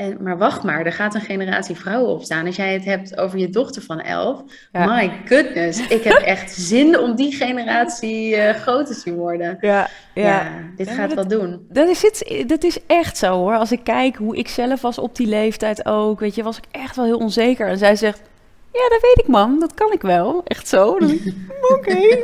[0.00, 2.46] En, maar wacht maar, er gaat een generatie vrouwen opstaan.
[2.46, 6.98] Als jij het hebt over je dochter van elf, my goodness, ik heb echt zin
[6.98, 9.58] om die generatie uh, groot te zien worden.
[9.60, 10.48] Ja, ja.
[10.76, 11.66] dit gaat wel doen.
[11.68, 13.56] Dat is, het, dat is echt zo hoor.
[13.56, 16.64] Als ik kijk hoe ik zelf was op die leeftijd ook, weet je, was ik
[16.70, 17.68] echt wel heel onzeker.
[17.68, 18.20] En zij zegt,
[18.72, 19.60] ja, dat weet ik, man.
[19.60, 20.40] Dat kan ik wel.
[20.44, 20.86] Echt zo.
[21.74, 22.18] Oké.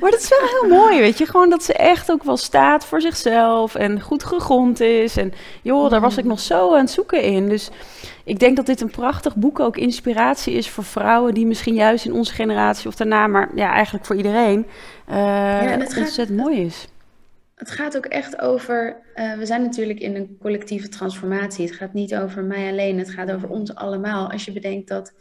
[0.00, 1.26] maar dat is wel heel mooi, weet je.
[1.26, 5.16] Gewoon dat ze echt ook wel staat voor zichzelf en goed gegrond is.
[5.16, 7.48] En joh, daar was ik nog zo aan het zoeken in.
[7.48, 7.70] Dus
[8.24, 12.04] ik denk dat dit een prachtig boek ook inspiratie is voor vrouwen die misschien juist
[12.04, 14.66] in onze generatie of daarna, maar ja, eigenlijk voor iedereen,
[15.10, 16.88] uh, ja, ontzettend mooi is
[17.60, 18.96] het gaat ook echt over.
[19.14, 21.66] Uh, we zijn natuurlijk in een collectieve transformatie.
[21.66, 24.30] Het gaat niet over mij alleen, het gaat over ons allemaal.
[24.30, 25.12] Als je bedenkt dat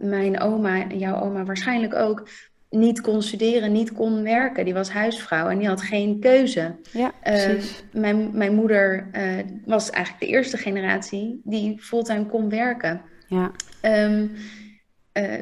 [0.00, 2.28] mijn oma en jouw oma waarschijnlijk ook
[2.70, 4.64] niet kon studeren, niet kon werken.
[4.64, 6.76] Die was huisvrouw en die had geen keuze.
[6.92, 7.62] Ja, uh,
[7.92, 13.02] mijn, mijn moeder uh, was eigenlijk de eerste generatie die fulltime kon werken.
[13.28, 13.50] Ja.
[13.82, 14.32] Um,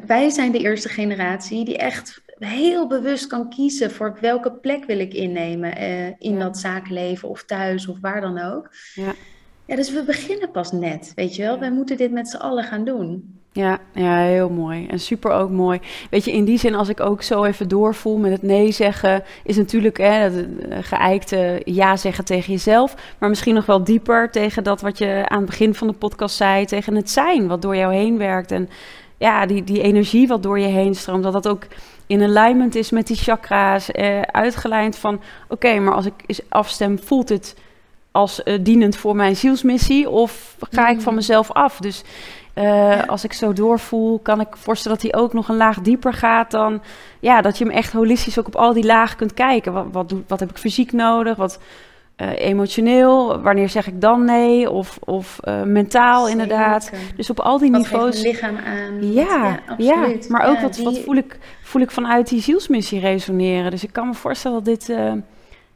[0.05, 4.99] wij zijn de eerste generatie die echt heel bewust kan kiezen voor welke plek wil
[4.99, 8.69] ik innemen uh, in dat zakenleven of thuis of waar dan ook.
[8.93, 9.13] Ja.
[9.65, 11.59] ja, dus we beginnen pas net, weet je wel.
[11.59, 13.37] Wij moeten dit met z'n allen gaan doen.
[13.51, 14.87] Ja, ja, heel mooi.
[14.87, 15.79] En super ook mooi.
[16.09, 19.23] Weet je, in die zin, als ik ook zo even doorvoel met het nee zeggen,
[19.43, 23.15] is natuurlijk hè, het eh, geëikte ja zeggen tegen jezelf.
[23.19, 26.35] Maar misschien nog wel dieper tegen dat wat je aan het begin van de podcast
[26.35, 28.51] zei, tegen het zijn wat door jou heen werkt.
[28.51, 28.69] En
[29.17, 31.67] ja, die, die energie wat door je heen stroomt, dat dat ook
[32.09, 36.99] in alignment is met die chakra's, eh, uitgelijnd van oké, maar als ik eens afstem,
[36.99, 37.55] voelt het
[38.11, 41.17] als uh, dienend voor mijn zielsmissie of ga ik van mm.
[41.19, 41.77] mezelf af?
[41.77, 42.03] Dus
[42.55, 46.13] uh, als ik zo doorvoel, kan ik voorstellen dat hij ook nog een laag dieper
[46.13, 46.81] gaat dan
[47.19, 49.73] ja, dat je hem echt holistisch ook op al die lagen kunt kijken.
[49.73, 51.35] Wat, wat, wat heb ik fysiek nodig?
[51.35, 51.59] Wat,
[52.21, 54.69] uh, emotioneel, wanneer zeg ik dan nee?
[54.69, 56.41] Of, of uh, mentaal Zeker.
[56.41, 56.91] inderdaad.
[57.15, 58.21] Dus op al die wat niveaus.
[58.21, 59.11] lichaam aan.
[59.13, 60.83] Ja, ja, ja maar ook ja, wat, die...
[60.83, 63.71] wat voel, ik, voel ik vanuit die zielsmissie resoneren.
[63.71, 65.13] Dus ik kan me voorstellen dat dit uh,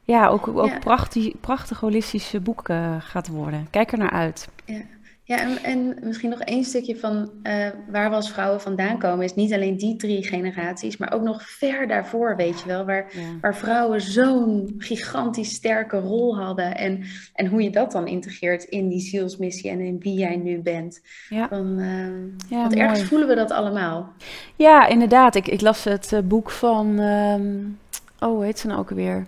[0.03, 0.79] ja, ook, ook ja.
[0.79, 3.67] prachtig, prachtig holistische boek gaat worden.
[3.69, 4.49] Kijk er naar uit.
[4.65, 4.81] Ja.
[5.25, 9.25] Ja, en, en, misschien nog één stukje van uh, waar we als vrouwen vandaan komen,
[9.25, 13.11] is niet alleen die drie generaties, maar ook nog ver daarvoor, weet je wel, waar,
[13.13, 13.21] ja.
[13.41, 18.87] waar vrouwen zo'n gigantisch sterke rol hadden en, en hoe je dat dan integreert in
[18.87, 21.01] die zielsmissie en in wie jij nu bent.
[21.29, 21.47] Ja.
[21.47, 22.07] Van, uh,
[22.49, 22.87] ja, want mooi.
[22.87, 24.13] ergens voelen we dat allemaal.
[24.55, 25.35] Ja, inderdaad.
[25.35, 27.79] Ik, ik las het uh, boek van, um,
[28.19, 29.25] oh, hoe heet ze nou ook weer?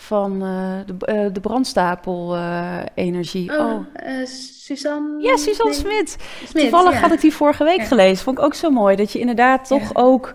[0.00, 3.50] Van uh, de, uh, de brandstapel-energie.
[3.50, 3.80] Uh, oh, oh.
[4.60, 5.22] Suzanne...
[5.22, 6.16] Ja, Suzanne Smit.
[6.52, 6.98] Toevallig ja.
[6.98, 7.84] had ik die vorige week ja.
[7.84, 8.24] gelezen.
[8.24, 8.96] Vond ik ook zo mooi.
[8.96, 10.32] Dat je inderdaad toch ook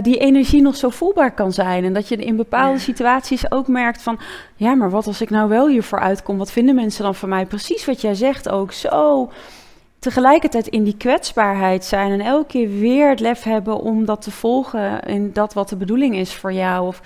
[0.00, 1.84] die energie nog zo voelbaar kan zijn.
[1.84, 4.20] En dat je in bepaalde situaties ook merkt van...
[4.56, 6.38] Ja, maar wat als ik nou wel hiervoor uitkom?
[6.38, 7.46] Wat vinden mensen dan van mij?
[7.46, 8.72] Precies wat jij zegt ook.
[8.72, 9.30] Zo
[9.98, 14.30] tegelijkertijd in die kwetsbaarheid zijn en elke keer weer het lef hebben om dat te
[14.30, 16.86] volgen in dat wat de bedoeling is voor jou.
[16.86, 17.00] Of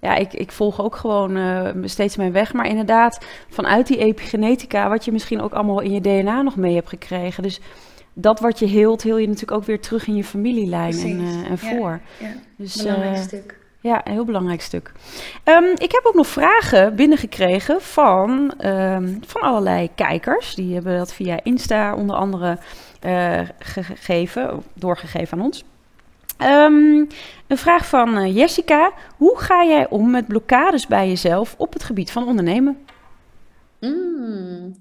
[0.00, 2.52] ja, ik, ik volg ook gewoon uh, steeds mijn weg.
[2.52, 6.74] Maar inderdaad, vanuit die epigenetica, wat je misschien ook allemaal in je DNA nog mee
[6.74, 7.42] hebt gekregen.
[7.42, 7.60] Dus
[8.12, 11.50] dat wat je heelt, heel je natuurlijk ook weer terug in je familielijn en, uh,
[11.50, 12.00] en voor.
[12.18, 12.34] Ja, ja.
[12.56, 13.58] Dus, belangrijk uh, stuk.
[13.80, 14.92] Ja, een heel belangrijk stuk.
[15.44, 20.54] Um, ik heb ook nog vragen binnengekregen van, um, van allerlei kijkers.
[20.54, 22.58] Die hebben dat via Insta onder andere
[23.58, 25.64] gegeven, doorgegeven aan ons.
[26.42, 27.06] Um,
[27.46, 28.92] een vraag van uh, Jessica.
[29.16, 32.76] Hoe ga jij om met blokkades bij jezelf op het gebied van ondernemen?
[33.80, 34.76] Mm.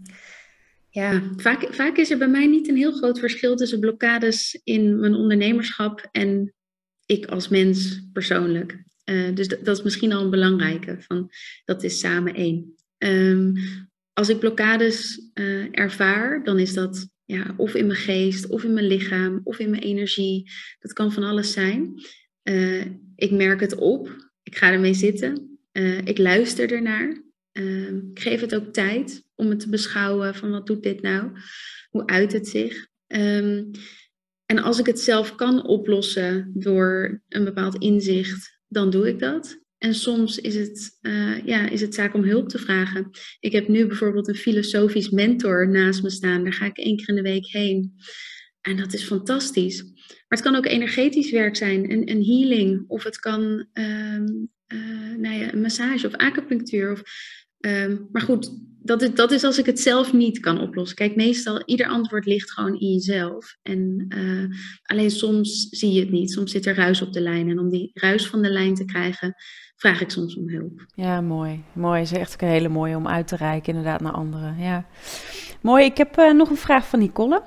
[0.89, 4.99] Ja, vaak, vaak is er bij mij niet een heel groot verschil tussen blokkades in
[4.99, 6.53] mijn ondernemerschap en
[7.05, 8.83] ik als mens persoonlijk.
[9.05, 11.29] Uh, dus dat is misschien al een belangrijke, van,
[11.65, 12.75] dat is samen één.
[12.97, 13.53] Um,
[14.13, 18.73] als ik blokkades uh, ervaar, dan is dat ja, of in mijn geest, of in
[18.73, 20.51] mijn lichaam, of in mijn energie.
[20.79, 21.93] Dat kan van alles zijn.
[22.43, 22.85] Uh,
[23.15, 24.29] ik merk het op.
[24.43, 25.59] Ik ga ermee zitten.
[25.73, 27.23] Uh, ik luister ernaar.
[27.53, 31.31] Uh, ik geef het ook tijd om het te beschouwen van wat doet dit nou?
[31.89, 32.87] Hoe uit het zich?
[33.07, 33.71] Um,
[34.45, 39.65] en als ik het zelf kan oplossen door een bepaald inzicht, dan doe ik dat.
[39.77, 43.09] En soms is het, uh, ja, is het zaak om hulp te vragen.
[43.39, 46.43] Ik heb nu bijvoorbeeld een filosofisch mentor naast me staan.
[46.43, 47.93] Daar ga ik één keer in de week heen.
[48.61, 49.83] En dat is fantastisch.
[49.83, 52.83] Maar het kan ook energetisch werk zijn, een, een healing.
[52.87, 54.19] Of het kan uh,
[55.17, 56.91] nou ja, een massage of acupunctuur.
[56.91, 57.03] Of
[57.59, 58.51] Ehm, maar goed,
[58.83, 60.97] dat is, dat is als ik het zelf niet kan oplossen.
[60.97, 63.57] Kijk, meestal, ieder antwoord ligt gewoon in jezelf.
[63.61, 66.31] En uh, alleen soms zie je het niet.
[66.31, 67.49] Soms zit er ruis op de lijn.
[67.49, 69.35] En om die ruis van de lijn te krijgen,
[69.77, 70.85] vraag ik soms om hulp.
[70.93, 71.63] Ja, mooi.
[71.73, 72.01] Mooi.
[72.01, 74.57] Is echt een hele mooie om uit te reiken, inderdaad, naar anderen.
[74.59, 74.85] Ja.
[75.61, 75.85] Mooi.
[75.85, 77.41] Ik heb uh, nog een vraag van Nicole.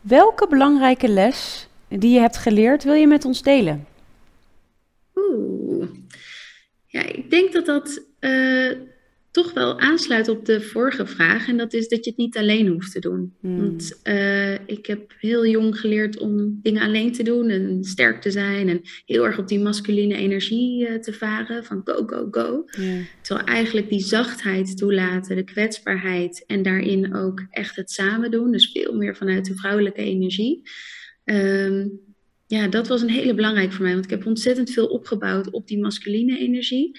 [0.00, 3.86] Welke belangrijke les die je hebt geleerd wil je met ons delen?
[5.14, 5.88] Oeh.
[6.86, 8.72] Ja, ik denk dat dat uh,
[9.34, 11.48] toch wel aansluit op de vorige vraag.
[11.48, 13.34] En dat is dat je het niet alleen hoeft te doen.
[13.40, 13.56] Hmm.
[13.56, 18.30] Want uh, ik heb heel jong geleerd om dingen alleen te doen en sterk te
[18.30, 18.68] zijn.
[18.68, 22.64] En heel erg op die masculine energie uh, te varen van go, go, go.
[23.22, 28.52] Terwijl eigenlijk die zachtheid toelaten, de kwetsbaarheid en daarin ook echt het samen doen.
[28.52, 30.62] Dus veel meer vanuit de vrouwelijke energie.
[31.24, 32.00] Um,
[32.46, 33.92] ja, dat was een hele belangrijk voor mij.
[33.92, 36.98] Want ik heb ontzettend veel opgebouwd op die masculine energie.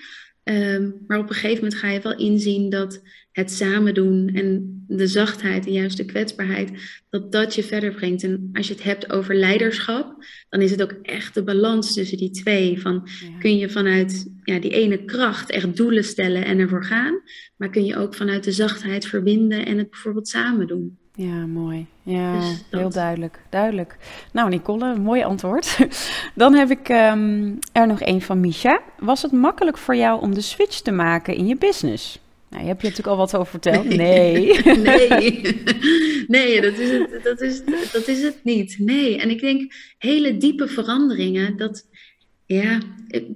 [0.50, 4.76] Um, maar op een gegeven moment ga je wel inzien dat het samen doen en
[4.88, 6.72] de zachtheid en juist de kwetsbaarheid,
[7.10, 8.24] dat dat je verder brengt.
[8.24, 12.18] En als je het hebt over leiderschap, dan is het ook echt de balans tussen
[12.18, 12.82] die twee.
[12.82, 13.08] Van,
[13.40, 17.22] Kun je vanuit ja, die ene kracht echt doelen stellen en ervoor gaan,
[17.56, 20.98] maar kun je ook vanuit de zachtheid verbinden en het bijvoorbeeld samen doen.
[21.16, 21.86] Ja, mooi.
[22.04, 23.40] Ja, dus heel duidelijk.
[23.50, 23.98] Duidelijk.
[24.32, 25.78] Nou, Nicole, mooi antwoord.
[26.34, 28.82] Dan heb ik um, er nog één van Misha.
[29.00, 32.20] Was het makkelijk voor jou om de switch te maken in je business?
[32.50, 33.86] Nou, je hebt je natuurlijk al wat over verteld.
[33.86, 34.62] Nee.
[34.78, 35.42] nee.
[36.28, 38.76] nee, dat is, het, dat, is, dat is het niet.
[38.80, 39.18] Nee.
[39.18, 41.86] En ik denk, hele diepe veranderingen, dat,
[42.46, 42.82] ja,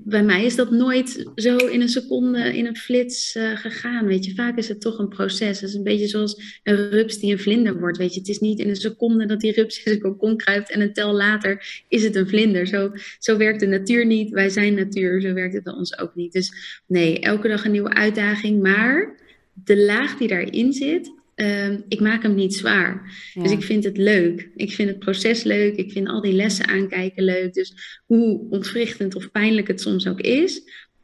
[0.04, 4.06] bij mij is dat nooit zo in een seconde, in een flits uh, gegaan.
[4.06, 5.60] Weet je, vaak is het toch een proces.
[5.60, 7.98] Het is een beetje zoals een rups die een vlinder wordt.
[7.98, 10.72] Weet je, het is niet in een seconde dat die rups in zijn kokon kruipt
[10.72, 12.68] en een tel later is het een vlinder.
[12.68, 14.30] Zo, zo werkt de natuur niet.
[14.30, 16.34] Wij zijn natuur, zo werkt het bij ons ook niet.
[16.34, 18.62] Dus nee, elke dag een nieuwe uitdaging.
[18.62, 19.18] Maar
[19.54, 23.14] de laag die daarin zit, uh, ik maak hem niet zwaar.
[23.34, 24.50] Dus ik vind het leuk.
[24.56, 25.76] Ik vind het proces leuk.
[25.76, 27.54] Ik vind al die lessen aankijken leuk.
[27.54, 30.62] Dus hoe ontwrichtend of pijnlijk het soms ook is,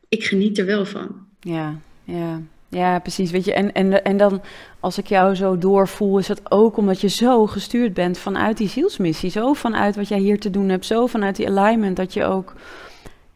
[0.10, 1.28] ik geniet er wel van.
[1.40, 2.42] Ja, ja.
[2.70, 3.32] Ja, precies.
[3.32, 4.42] Weet je, en, en, en dan
[4.80, 8.70] als ik jou zo doorvoel, is het ook omdat je zo gestuurd bent vanuit die
[8.70, 9.30] zielsmissie.
[9.30, 10.86] Zo vanuit wat jij hier te doen hebt.
[10.86, 12.54] Zo vanuit die alignment dat je ook.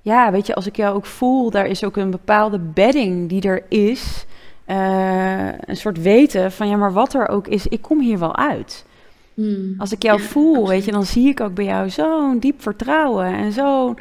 [0.01, 3.41] Ja, weet je, als ik jou ook voel, daar is ook een bepaalde bedding die
[3.41, 4.25] er is.
[4.69, 8.35] Uh, een soort weten van ja, maar wat er ook is, ik kom hier wel
[8.35, 8.85] uit.
[9.33, 9.75] Hmm.
[9.77, 13.25] Als ik jou voel, weet je, dan zie ik ook bij jou zo'n diep vertrouwen
[13.25, 13.97] en zo'n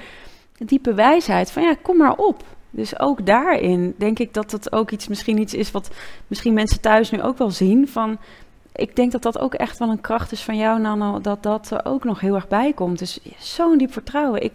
[0.58, 2.44] diepe wijsheid van ja, kom maar op.
[2.70, 5.90] Dus ook daarin denk ik dat dat ook iets, misschien iets is wat
[6.26, 7.88] misschien mensen thuis nu ook wel zien.
[7.88, 8.18] Van,
[8.74, 11.70] ik denk dat dat ook echt wel een kracht is van jou, Nano, dat dat
[11.70, 12.98] er ook nog heel erg bij komt.
[12.98, 14.42] Dus zo'n diep vertrouwen.
[14.42, 14.52] Ik,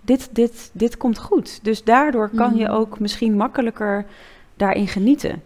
[0.00, 1.64] dit, dit, dit komt goed.
[1.64, 2.74] Dus daardoor kan je hmm.
[2.74, 4.06] ook misschien makkelijker
[4.56, 5.42] daarin genieten.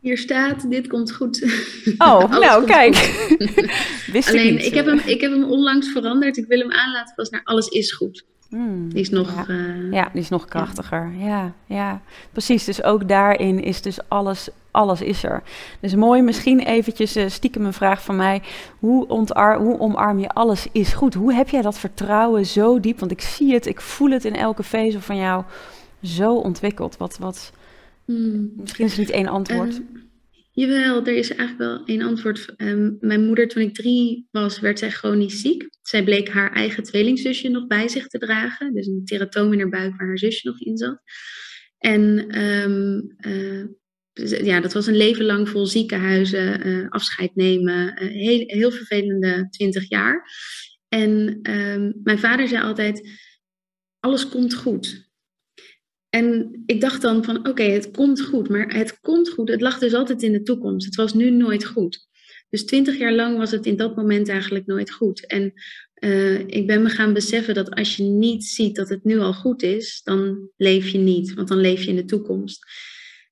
[0.00, 1.42] Hier staat, dit komt goed.
[1.98, 2.94] Oh, nou kijk.
[4.12, 6.36] Wist Alleen, ik, ik, heb hem, ik heb hem onlangs veranderd.
[6.36, 8.24] Ik wil hem aanlaten pas naar alles is goed.
[8.48, 9.34] Hmm, die is nog...
[9.34, 9.54] Ja.
[9.54, 10.08] Uh, ja.
[10.12, 11.12] die is nog krachtiger.
[11.18, 11.26] Ja.
[11.26, 12.02] ja, ja.
[12.32, 15.42] Precies, dus ook daarin is dus alles, alles is er.
[15.80, 18.42] Dus mooi, misschien eventjes uh, stiekem een vraag van mij.
[18.78, 21.14] Hoe, ontar, hoe omarm je alles is goed?
[21.14, 22.98] Hoe heb jij dat vertrouwen zo diep?
[22.98, 25.44] Want ik zie het, ik voel het in elke vezel van jou
[26.02, 26.96] zo ontwikkeld.
[26.96, 27.18] Wat...
[27.18, 27.52] wat
[28.10, 28.52] Hmm.
[28.56, 29.78] Misschien is er niet één antwoord.
[29.78, 30.02] Uh,
[30.50, 32.54] jawel, er is eigenlijk wel één antwoord.
[32.56, 35.68] Um, mijn moeder, toen ik drie was, werd zij chronisch ziek.
[35.82, 38.74] Zij bleek haar eigen tweelingzusje nog bij zich te dragen.
[38.74, 41.00] Dus een teratoom in haar buik waar haar zusje nog in zat.
[41.78, 43.64] En um, uh,
[44.44, 47.98] ja, dat was een leven lang vol ziekenhuizen, uh, afscheid nemen.
[47.98, 50.30] heel, heel vervelende twintig jaar.
[50.88, 51.40] En
[52.02, 53.08] mijn vader zei altijd,
[54.00, 55.09] alles komt goed.
[56.10, 59.48] En ik dacht dan van oké, het komt goed, maar het komt goed.
[59.48, 60.86] Het lag dus altijd in de toekomst.
[60.86, 62.08] Het was nu nooit goed.
[62.48, 65.26] Dus twintig jaar lang was het in dat moment eigenlijk nooit goed.
[65.26, 65.52] En
[65.94, 69.32] uh, ik ben me gaan beseffen dat als je niet ziet dat het nu al
[69.32, 72.64] goed is, dan leef je niet, want dan leef je in de toekomst.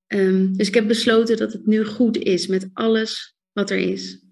[0.06, 4.26] Um, dus ik heb besloten dat het nu goed is met alles wat er is.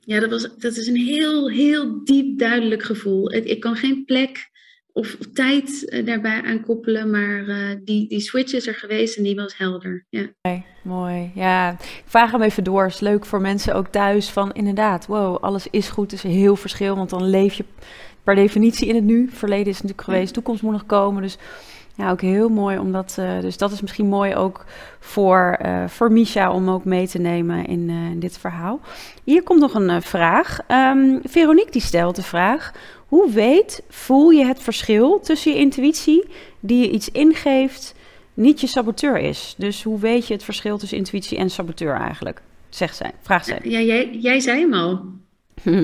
[0.00, 3.32] Ja, dat, was, dat is een heel, heel diep duidelijk gevoel.
[3.32, 4.50] Ik kan geen plek
[4.94, 7.10] of, tijd uh, daarbij aan koppelen.
[7.10, 10.06] Maar uh, die, die switch is er geweest en die was helder.
[10.08, 10.26] Ja.
[10.42, 11.30] Okay, mooi.
[11.34, 12.86] Ja, ik vraag hem even door.
[12.86, 16.12] is leuk voor mensen ook thuis van inderdaad, wow, alles is goed.
[16.12, 17.64] is een heel verschil, want dan leef je
[18.22, 19.28] per definitie in het nu.
[19.32, 21.22] Verleden is natuurlijk geweest, toekomst moet nog komen.
[21.22, 21.38] Dus
[21.96, 23.16] ja, ook heel mooi omdat.
[23.20, 24.64] Uh, dus dat is misschien mooi ook
[25.00, 28.80] voor, uh, voor Misha om ook mee te nemen in, uh, in dit verhaal.
[29.24, 30.58] Hier komt nog een vraag.
[30.68, 32.72] Um, Veronique die stelt de vraag:
[33.14, 36.24] hoe weet, voel je het verschil tussen je intuïtie
[36.60, 37.94] die je iets ingeeft,
[38.34, 39.54] niet je saboteur is.
[39.58, 42.42] Dus hoe weet je het verschil tussen intuïtie en saboteur eigenlijk?
[42.68, 43.58] Zegt zij, vraagt zij.
[43.62, 45.00] Ja, jij, jij zei hem al.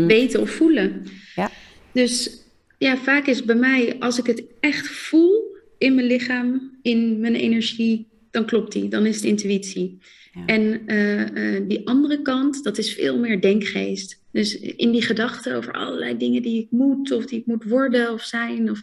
[0.07, 1.07] Weten of voelen.
[1.35, 1.51] Ja.
[1.93, 2.43] Dus
[2.79, 7.35] ja, vaak is bij mij, als ik het echt voel in mijn lichaam, in mijn
[7.35, 8.89] energie, dan klopt die.
[8.89, 9.99] Dan is het intuïtie.
[10.47, 14.20] En eh, eh, die andere kant, dat is veel meer denkgeest.
[14.33, 18.13] Dus in die gedachten over allerlei dingen die ik moet, of die ik moet worden
[18.13, 18.81] of zijn, of,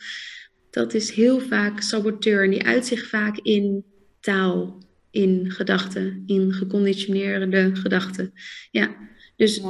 [0.69, 2.43] dat is heel vaak saboteur.
[2.43, 3.83] En die uit zich vaak in
[4.19, 8.33] taal, in gedachten, in geconditioneerde gedachten.
[8.71, 8.95] Ja,
[9.36, 9.62] dus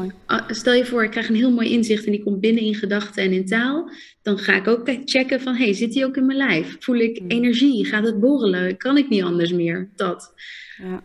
[0.47, 3.23] stel je voor, ik krijg een heel mooi inzicht en die komt binnen in gedachten
[3.23, 3.91] en in taal.
[4.21, 6.75] Dan ga ik ook checken van, hey, zit die ook in mijn lijf?
[6.79, 7.29] Voel ik hmm.
[7.29, 7.85] energie?
[7.85, 8.77] Gaat het borrelen?
[8.77, 9.89] Kan ik niet anders meer?
[9.95, 10.33] Dat.
[10.77, 11.03] Ja.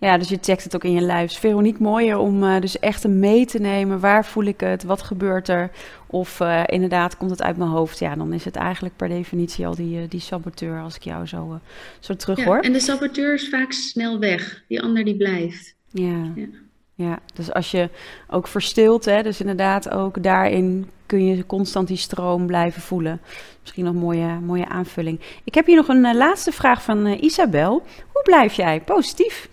[0.00, 1.38] Ja, dus je checkt het ook in je lijf.
[1.38, 4.00] Veronique, mooier om uh, dus echt mee te nemen.
[4.00, 4.82] Waar voel ik het?
[4.82, 5.70] Wat gebeurt er?
[6.06, 7.98] Of uh, inderdaad, komt het uit mijn hoofd?
[7.98, 11.26] Ja, dan is het eigenlijk per definitie al die, uh, die saboteur als ik jou
[11.26, 11.60] zo,
[11.98, 12.58] zo terug ja, hoor.
[12.58, 14.62] En de saboteur is vaak snel weg.
[14.68, 15.74] Die ander die blijft.
[15.90, 16.32] Ja.
[16.34, 16.46] ja.
[16.94, 17.18] ja.
[17.34, 17.88] dus als je
[18.28, 23.20] ook verstilt, hè, dus inderdaad ook daarin kun je constant die stroom blijven voelen.
[23.60, 25.20] Misschien nog een mooie, mooie aanvulling.
[25.44, 27.82] Ik heb hier nog een laatste vraag van Isabel.
[28.12, 29.49] Hoe blijf jij positief?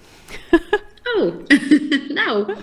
[1.15, 1.33] Oh,
[2.19, 2.53] nou.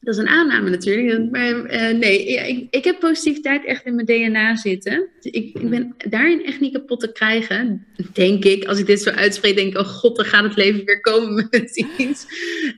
[0.00, 1.30] Dat is een aanname natuurlijk.
[1.30, 5.08] Maar uh, nee, ik, ik, heb positiviteit echt in mijn DNA zitten.
[5.20, 7.86] Ik, ik, ben daarin echt niet kapot te krijgen.
[8.12, 8.64] Denk ik.
[8.64, 11.46] Als ik dit zo uitspreek, denk ik: oh god, dan gaat het leven weer komen
[11.50, 12.26] met iets.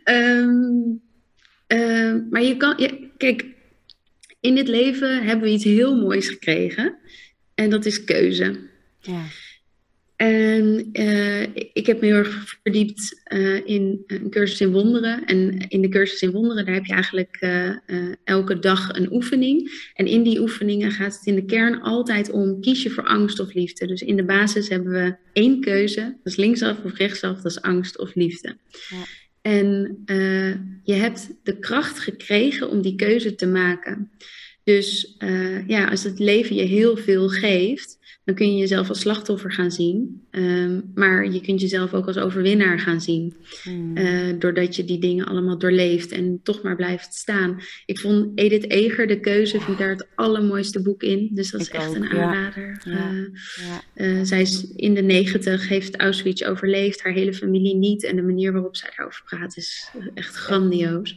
[0.05, 1.01] Um,
[2.31, 3.44] maar je kan, kijk,
[4.40, 6.99] in dit leven hebben we iets heel moois gekregen.
[7.55, 8.68] En dat is keuze.
[9.01, 9.23] Ja.
[10.21, 15.25] En uh, ik heb me heel erg verdiept uh, in een cursus in wonderen.
[15.25, 19.89] En in de cursus in wonderen, daar heb je eigenlijk uh, elke dag een oefening.
[19.95, 23.41] En in die oefeningen gaat het in de kern altijd om kies je voor angst
[23.41, 23.87] of liefde.
[23.87, 26.01] Dus in de basis hebben we één keuze.
[26.01, 28.57] Dat is linksaf of rechtsaf, dat is angst of liefde.
[28.89, 29.05] Ja.
[29.43, 30.03] En
[30.83, 34.11] je hebt de kracht gekregen om die keuze te maken.
[34.65, 35.17] Dus
[35.67, 37.99] ja, als het leven je heel veel geeft
[38.31, 40.23] dan kun je jezelf als slachtoffer gaan zien.
[40.31, 43.35] Ehm, maar je kunt jezelf ook als overwinnaar gaan zien.
[43.62, 43.97] Hmm.
[43.97, 47.61] Eh, doordat je die dingen allemaal doorleeft en toch maar blijft staan.
[47.87, 51.31] Ik vond Edith Eger, De Keuze, vind daar het allermooiste boek in.
[51.33, 52.81] Dus dat is echt een aanrader.
[52.85, 53.11] Ja.
[53.95, 57.03] Uh, uh, zij is in de negentig, heeft Auschwitz overleefd.
[57.03, 58.05] Haar hele familie niet.
[58.05, 61.16] En de manier waarop zij daarover praat is echt grandioos.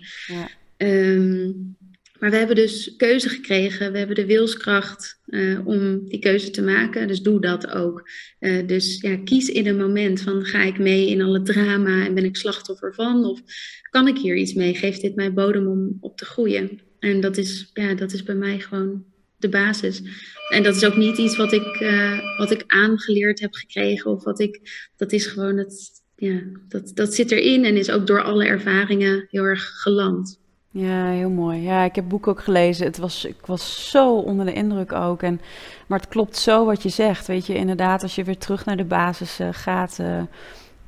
[0.77, 1.75] Um,
[2.23, 6.61] maar we hebben dus keuze gekregen, we hebben de wilskracht uh, om die keuze te
[6.61, 7.07] maken.
[7.07, 8.09] Dus doe dat ook.
[8.39, 12.13] Uh, dus ja, kies in een moment van ga ik mee in alle drama en
[12.13, 13.25] ben ik slachtoffer van?
[13.25, 13.41] Of
[13.89, 14.75] kan ik hier iets mee?
[14.75, 16.81] Geeft dit mij bodem om op te groeien?
[16.99, 19.05] En dat is, ja, dat is bij mij gewoon
[19.37, 20.01] de basis.
[20.49, 24.23] En dat is ook niet iets wat ik, uh, wat ik aangeleerd heb gekregen of
[24.23, 24.59] wat ik,
[24.97, 29.27] dat is gewoon het, ja, dat, dat zit erin en is ook door alle ervaringen
[29.29, 30.41] heel erg geland.
[30.75, 31.61] Ja, heel mooi.
[31.61, 32.85] Ja, ik heb boek ook gelezen.
[32.85, 35.21] Het was, ik was zo onder de indruk ook.
[35.21, 35.41] En,
[35.87, 37.27] maar het klopt zo wat je zegt.
[37.27, 39.97] Weet je, inderdaad, als je weer terug naar de basis uh, gaat.
[40.01, 40.21] Uh,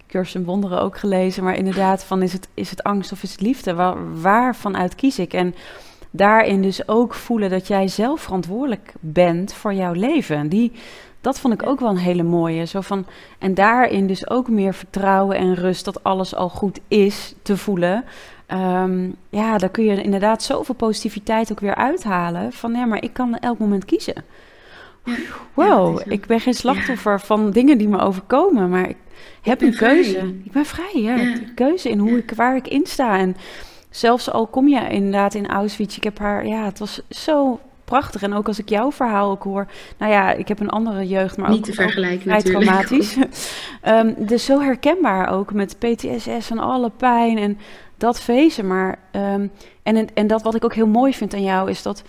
[0.08, 1.44] Cursus Wonderen ook gelezen.
[1.44, 3.74] Maar inderdaad, van is het, is het angst of is het liefde?
[3.74, 5.34] Waar, waar vanuit kies ik?
[5.34, 5.56] En
[6.12, 10.50] daarin dus ook voelen dat jij zelf verantwoordelijk bent voor jouw leven.
[10.50, 10.72] Die,
[11.22, 12.66] dat vond ik ook wel een hele mooie.
[12.66, 13.06] Zo van,
[13.40, 18.04] en daarin dus ook meer vertrouwen en rust dat alles al goed is te voelen.
[18.52, 22.54] Um, ja, dan kun je inderdaad zoveel positiviteit ook weer uithalen.
[22.54, 24.24] Van ja, maar ik kan elk moment kiezen.
[25.54, 28.98] wow, ik ben geen slachtoffer van dingen die me overkomen, maar ik
[29.42, 30.34] heb een keuze.
[30.44, 31.16] Ik ben vrij, ja.
[31.16, 33.18] Ik heb keuze in hoe ik, waar ik in sta.
[33.18, 33.38] En
[33.90, 38.22] zelfs al kom je inderdaad in Auschwitz, ik heb haar, ja, het was zo prachtig.
[38.22, 39.68] En ook als ik jouw verhaal ook hoor.
[39.98, 43.18] Nou ja, ik heb een andere jeugd, maar Niet ook, te vergelijken, vrij traumatisch.
[43.88, 47.58] um, dus zo herkenbaar ook met PTSS en alle pijn en
[47.98, 48.68] dat feesten.
[48.68, 49.52] Maar, um,
[49.84, 52.04] en, en dat wat ik ook heel mooi vind aan jou is dat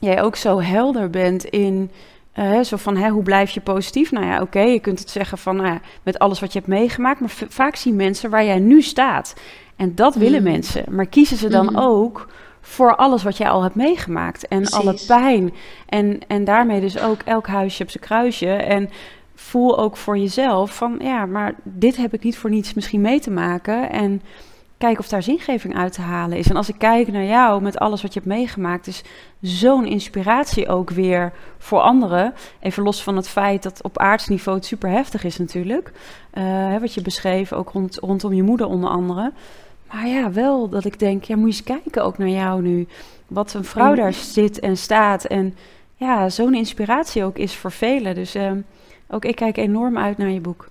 [0.00, 1.90] jij ook zo helder bent in.
[2.38, 4.10] Uh, zo van, hè, hoe blijf je positief?
[4.10, 7.20] Nou ja, oké, je kunt het zeggen van, nou met alles wat je hebt meegemaakt.
[7.20, 9.34] Maar vaak zien mensen waar jij nu staat.
[9.76, 10.50] En dat willen mm.
[10.50, 10.84] mensen.
[10.90, 11.78] Maar kiezen ze dan mm.
[11.78, 12.28] ook
[12.60, 14.48] voor alles wat jij al hebt meegemaakt.
[14.48, 15.54] En alle pijn.
[15.86, 18.50] En, en daarmee dus ook elk huisje op zijn kruisje.
[18.50, 18.90] En
[19.34, 23.20] voel ook voor jezelf van, ja, maar dit heb ik niet voor niets misschien mee
[23.20, 23.90] te maken.
[23.90, 24.22] En
[24.78, 26.48] kijk of daar zingeving uit te halen is.
[26.48, 29.02] En als ik kijk naar jou met alles wat je hebt meegemaakt, is
[29.40, 32.34] zo'n inspiratie ook weer voor anderen.
[32.60, 35.92] Even los van het feit dat op aardsniveau het super heftig is natuurlijk.
[36.34, 39.32] Uh, wat je beschreef, ook rond, rondom je moeder onder andere.
[39.92, 42.86] Maar ja, wel dat ik denk, ja, moet je eens kijken ook naar jou nu.
[43.26, 45.24] Wat een vrouw daar zit en staat.
[45.24, 45.56] En
[45.94, 48.14] ja, zo'n inspiratie ook is voor velen.
[48.14, 48.60] Dus ehm,
[49.08, 50.68] ook ik kijk enorm uit naar je boek.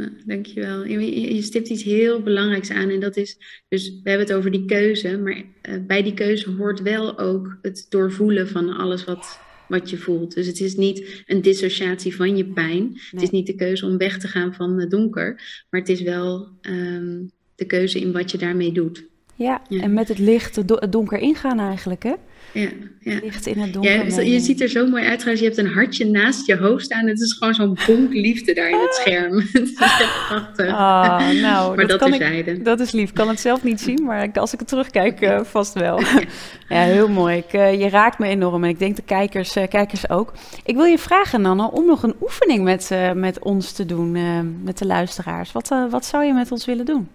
[0.00, 0.86] Nou, dankjewel.
[0.86, 3.36] Je, je stipt iets heel belangrijks aan en dat is,
[3.68, 7.58] dus we hebben het over die keuze, maar uh, bij die keuze hoort wel ook
[7.62, 10.34] het doorvoelen van alles wat, wat je voelt.
[10.34, 12.82] Dus het is niet een dissociatie van je pijn.
[12.82, 13.00] Nee.
[13.10, 15.34] Het is niet de keuze om weg te gaan van het donker,
[15.70, 19.04] maar het is wel um, de keuze in wat je daarmee doet.
[19.34, 19.82] Ja, ja.
[19.82, 22.14] en met het licht het donker ingaan eigenlijk, hè?
[22.52, 22.68] Ja,
[23.00, 23.18] ja.
[23.22, 24.06] Licht in het donker.
[24.06, 25.40] Ja, je ziet er zo mooi uit trouwens.
[25.40, 27.06] Je hebt een hartje naast je hoofd staan.
[27.06, 29.36] Het is gewoon zo'n bonk liefde daar in het scherm.
[29.52, 30.74] het is echt prachtig.
[30.74, 33.08] Ah, nou, maar dat, dat is ik, Dat is lief.
[33.08, 36.00] Ik kan het zelf niet zien, maar als ik het terugkijk, uh, vast wel.
[36.68, 37.36] ja, heel mooi.
[37.36, 40.32] Ik, uh, je raakt me enorm en ik denk de kijkers, uh, kijkers ook.
[40.64, 44.16] Ik wil je vragen, Nanne, om nog een oefening met, met ons te doen,
[44.64, 45.52] met de luisteraars.
[45.52, 47.08] Wat, wat zou je met ons willen doen?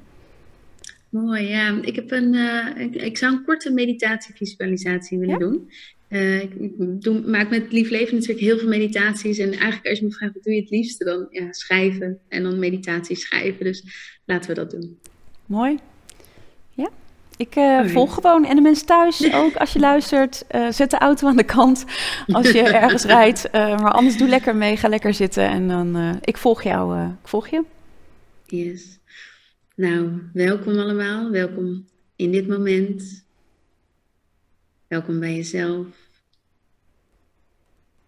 [1.24, 1.80] Mooi, ja.
[1.82, 5.40] Ik, heb een, uh, ik, ik, zou een korte meditatievisualisatie willen ja?
[5.40, 5.72] doen.
[6.10, 6.52] Uh, ik
[7.02, 9.38] doe, maak met Lief Leven natuurlijk heel veel meditaties.
[9.38, 11.04] En eigenlijk als je me vraagt, wat doe je het liefste?
[11.04, 13.66] Dan ja, schrijven en dan meditaties schrijven.
[13.66, 13.84] Dus
[14.26, 15.00] laten we dat doen.
[15.46, 15.78] Mooi.
[16.74, 16.90] Ja,
[17.38, 18.46] ik uh, volg gewoon.
[18.46, 21.86] En de mensen thuis ook, als je luistert, zet de auto aan de kant
[22.28, 23.52] als je ergens rijdt.
[23.52, 25.50] maar anders doe lekker mee, ga lekker zitten.
[25.50, 27.64] En dan, ik volg jou, ik volg je.
[28.46, 28.96] Yes.
[29.76, 31.32] Nou, welkom allemaal.
[31.32, 33.26] Welkom in dit moment.
[34.88, 36.10] Welkom bij jezelf.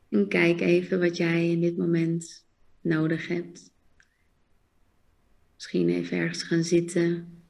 [0.10, 2.46] En kijk even wat jij in dit moment
[2.82, 3.72] nodig hebt.
[5.56, 7.42] Misschien even ergens gaan zitten.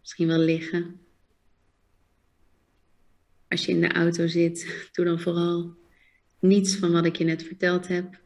[0.00, 1.00] Misschien wel liggen.
[3.48, 5.76] Als je in de auto zit, doe dan vooral
[6.38, 8.20] niets van wat ik je net verteld heb.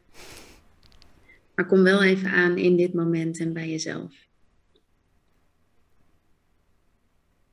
[1.55, 4.26] Maar kom wel even aan in dit moment en bij jezelf.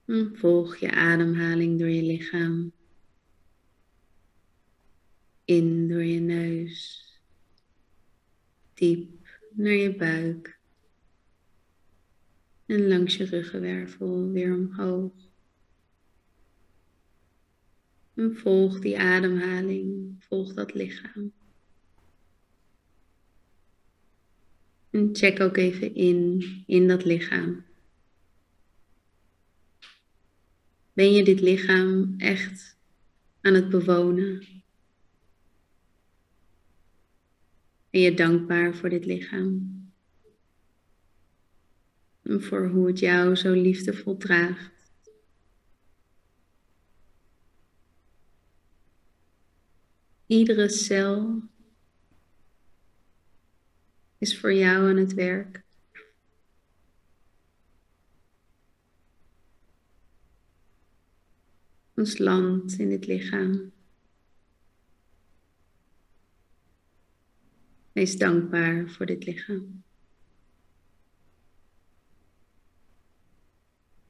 [0.06, 2.72] Volg je ademhaling door je lichaam.
[5.44, 7.02] In door je neus.
[8.74, 10.58] Diep naar je buik.
[12.66, 15.12] En langs je ruggenwervel weer omhoog.
[18.14, 21.32] En volg die ademhaling, volg dat lichaam.
[24.90, 27.64] En check ook even in, in dat lichaam.
[30.94, 32.76] Ben je dit lichaam echt
[33.40, 34.46] aan het bewonen?
[37.90, 39.82] Ben je dankbaar voor dit lichaam?
[42.22, 44.92] En voor hoe het jou zo liefdevol draagt?
[50.26, 51.42] Iedere cel
[54.18, 55.63] is voor jou aan het werk.
[61.94, 63.72] Ons land in dit lichaam.
[67.92, 69.82] Wees dankbaar voor dit lichaam.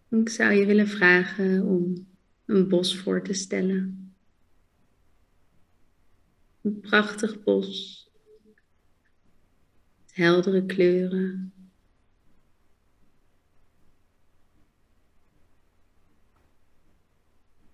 [0.08, 2.06] Ik zou je willen vragen om
[2.44, 4.14] een bos voor te stellen.
[6.60, 8.02] Een prachtig bos.
[10.12, 11.53] Heldere kleuren.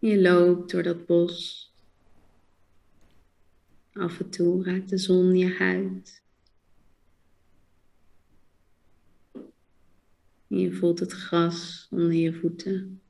[0.01, 1.68] Je loopt door dat bos.
[3.92, 6.22] Af en toe raakt de zon je huid.
[10.46, 13.03] je voelt het gras onder je voeten.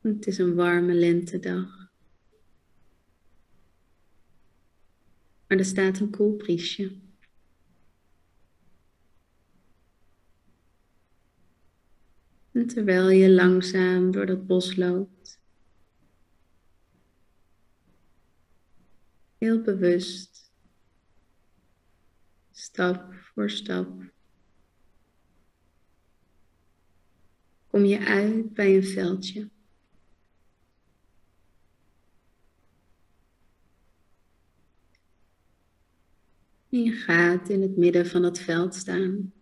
[0.00, 1.92] Het is een warme lentedag.
[5.46, 7.03] Maar er staat een koelbriesje.
[12.54, 15.40] En terwijl je langzaam door dat bos loopt,
[19.38, 20.52] heel bewust,
[22.52, 24.02] stap voor stap,
[27.66, 29.50] kom je uit bij een veldje.
[36.68, 39.32] En je gaat in het midden van het veld staan.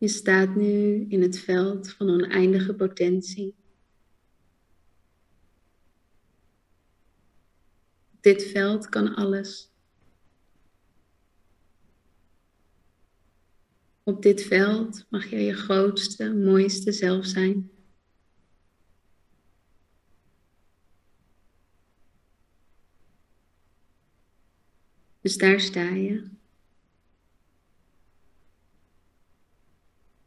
[0.00, 3.54] Je staat nu in het veld van oneindige potentie.
[8.20, 9.70] Dit veld kan alles.
[14.02, 17.70] Op dit veld mag jij je grootste, mooiste zelf zijn.
[25.20, 26.38] Dus daar sta je.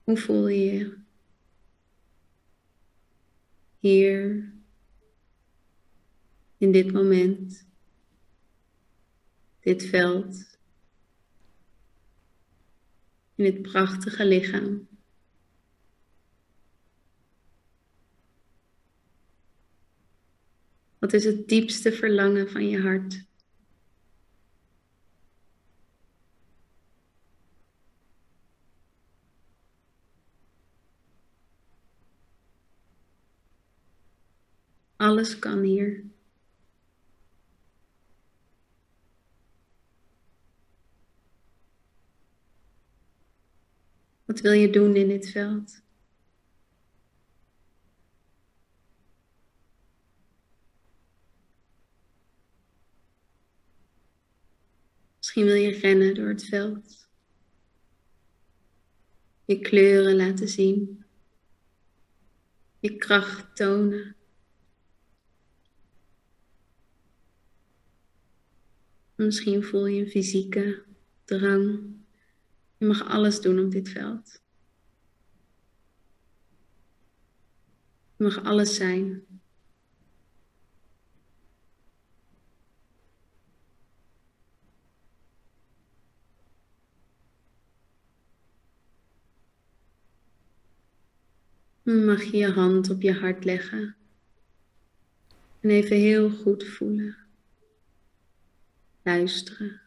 [0.04, 0.98] Hoe voel je je?
[3.80, 4.52] Hier,
[6.58, 7.66] in dit moment,
[9.60, 10.58] dit veld,
[13.36, 14.88] in dit prachtige lichaam.
[21.00, 23.26] Wat is het diepste verlangen van je hart?
[35.04, 36.04] Alles kan hier.
[44.26, 45.82] Wat wil je doen in dit veld?
[55.18, 57.08] Misschien wil je rennen door het veld.
[59.46, 61.06] Je kleuren laten zien.
[62.80, 64.22] Je kracht tonen.
[69.16, 70.84] Misschien voel je een fysieke
[71.26, 71.96] drang.
[72.78, 74.42] Je mag alles doen op dit veld.
[78.18, 79.24] Je mag alles zijn.
[91.84, 93.96] Mag je je hand op je hart leggen
[95.60, 97.23] en even heel goed voelen
[99.04, 99.82] luisteren.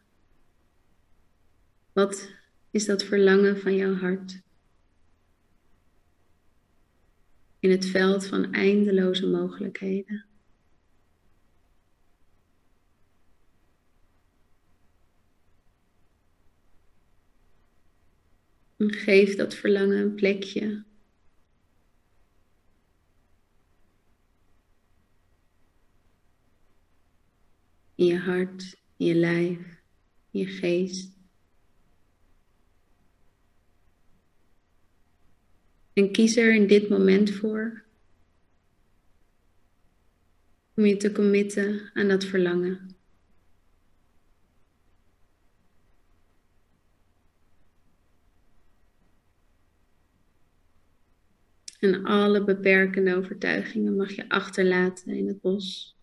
[1.93, 2.31] Wat
[2.71, 4.41] is dat verlangen van jouw hart?
[7.59, 10.25] In het veld van eindeloze mogelijkheden.
[18.77, 20.85] En geef dat verlangen een plekje.
[27.95, 29.59] In je hart je lijf,
[30.29, 31.15] je geest.
[35.93, 37.85] En kies er in dit moment voor
[40.75, 42.95] om je te committen aan dat verlangen.
[51.79, 55.96] En alle beperkende overtuigingen mag je achterlaten in het bos.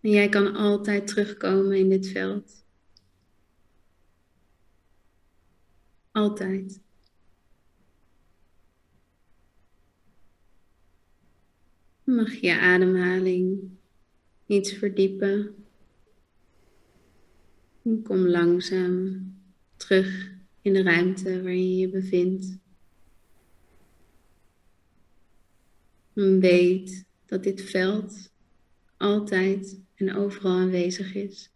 [0.00, 2.64] En jij kan altijd terugkomen in dit veld.
[6.10, 6.80] Altijd.
[12.04, 13.70] Mag je ademhaling
[14.46, 15.54] iets verdiepen.
[17.82, 19.34] En kom langzaam
[19.76, 20.30] terug
[20.62, 22.58] in de ruimte waarin je je bevindt.
[26.12, 28.32] En weet dat dit veld
[28.96, 31.50] altijd en overal aanwezig is.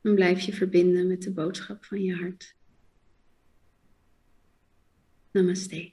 [0.00, 2.56] Dan blijf je verbinden met de boodschap van je hart.
[5.30, 5.92] Namaste.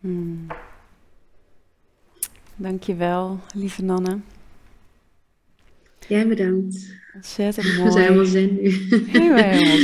[0.00, 0.46] Hmm.
[2.56, 4.20] Dankjewel, lieve Nanne.
[6.08, 6.94] Jij bedankt.
[7.14, 7.84] Ontzettend mooi.
[7.84, 8.70] We zijn helemaal zen nu.
[9.06, 9.76] Helemaal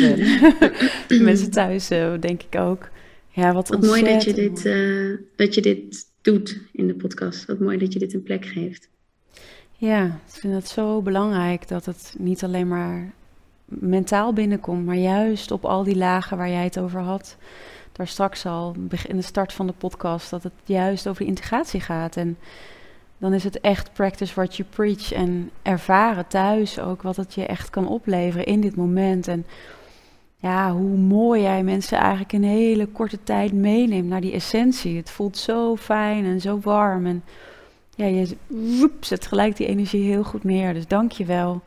[1.08, 1.24] zen.
[1.24, 2.88] Mensen thuis uh, denk ik ook.
[3.28, 7.44] Ja, wat, wat mooi dat je, dit, uh, dat je dit doet in de podcast.
[7.44, 8.88] Wat mooi dat je dit een plek geeft.
[9.76, 13.12] Ja, ik vind het zo belangrijk dat het niet alleen maar
[13.64, 17.36] mentaal binnenkomt, maar juist op al die lagen waar jij het over had.
[17.92, 18.74] Daar straks al
[19.08, 22.16] in de start van de podcast, dat het juist over de integratie gaat.
[22.16, 22.36] En
[23.20, 27.46] dan is het echt practice what you preach en ervaren thuis ook wat het je
[27.46, 29.28] echt kan opleveren in dit moment.
[29.28, 29.46] En
[30.36, 34.96] ja, hoe mooi jij mensen eigenlijk in een hele korte tijd meeneemt naar die essentie.
[34.96, 37.22] Het voelt zo fijn en zo warm en
[37.94, 40.74] ja, je woep, zet gelijk die energie heel goed neer.
[40.74, 41.62] Dus dank je wel.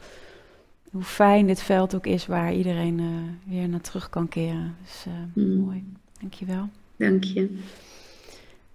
[0.91, 3.07] Hoe fijn dit veld ook is waar iedereen uh,
[3.43, 4.75] weer naar terug kan keren.
[4.81, 5.13] Dus uh,
[5.45, 5.59] mm.
[5.59, 5.83] mooi.
[6.19, 6.69] Dank je wel.
[6.95, 7.57] Dank je.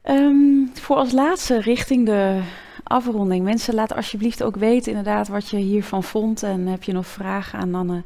[0.05, 2.41] Um, voor als laatste richting de
[2.89, 3.45] afronding.
[3.45, 6.43] Mensen, laat alsjeblieft ook weten inderdaad wat je hiervan vond.
[6.43, 8.03] En heb je nog vragen aan Nanne,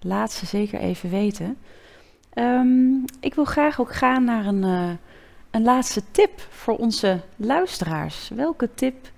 [0.00, 1.56] laat ze zeker even weten.
[2.34, 4.90] Um, ik wil graag ook gaan naar een, uh,
[5.50, 8.30] een laatste tip voor onze luisteraars.
[8.34, 9.10] Welke tip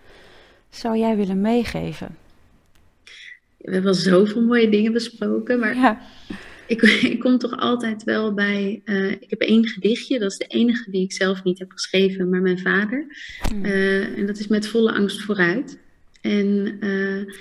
[0.71, 2.17] zou jij willen meegeven?
[3.57, 6.01] We hebben al zoveel mooie dingen besproken, maar ja.
[6.67, 6.83] Ik,
[7.13, 8.83] ik kom toch altijd wel bij.
[8.85, 12.29] Uh, ik heb één gedichtje, dat is de enige die ik zelf niet heb geschreven,
[12.29, 13.07] maar mijn vader.
[13.49, 13.65] Hmm.
[13.65, 15.79] Uh, en dat is met volle angst vooruit.
[16.21, 17.35] En uh,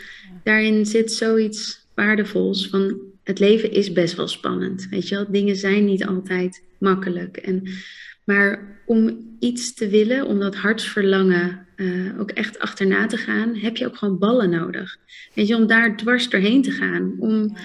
[0.43, 4.87] daarin zit zoiets waardevols van het leven is best wel spannend.
[4.89, 7.37] Weet je wel, dingen zijn niet altijd makkelijk.
[7.37, 7.63] En,
[8.23, 13.77] maar om iets te willen, om dat hartsverlangen uh, ook echt achterna te gaan, heb
[13.77, 14.97] je ook gewoon ballen nodig.
[15.33, 17.15] Weet je, om daar dwars doorheen te gaan.
[17.19, 17.57] Om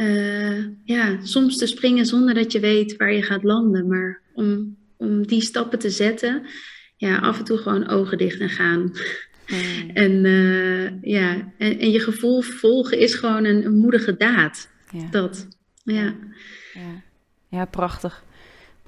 [0.00, 3.88] uh, ja, soms te springen zonder dat je weet waar je gaat landen.
[3.88, 6.46] Maar om, om die stappen te zetten,
[6.96, 8.92] ja, af en toe gewoon ogen dicht en gaan.
[9.46, 9.90] Hmm.
[9.94, 14.70] en, uh, ja, en, en, je gevoel volgen is gewoon een, een moedige daad.
[14.90, 15.06] Ja.
[15.10, 15.48] Dat,
[15.82, 16.14] ja.
[16.74, 17.02] ja.
[17.48, 18.24] Ja, prachtig.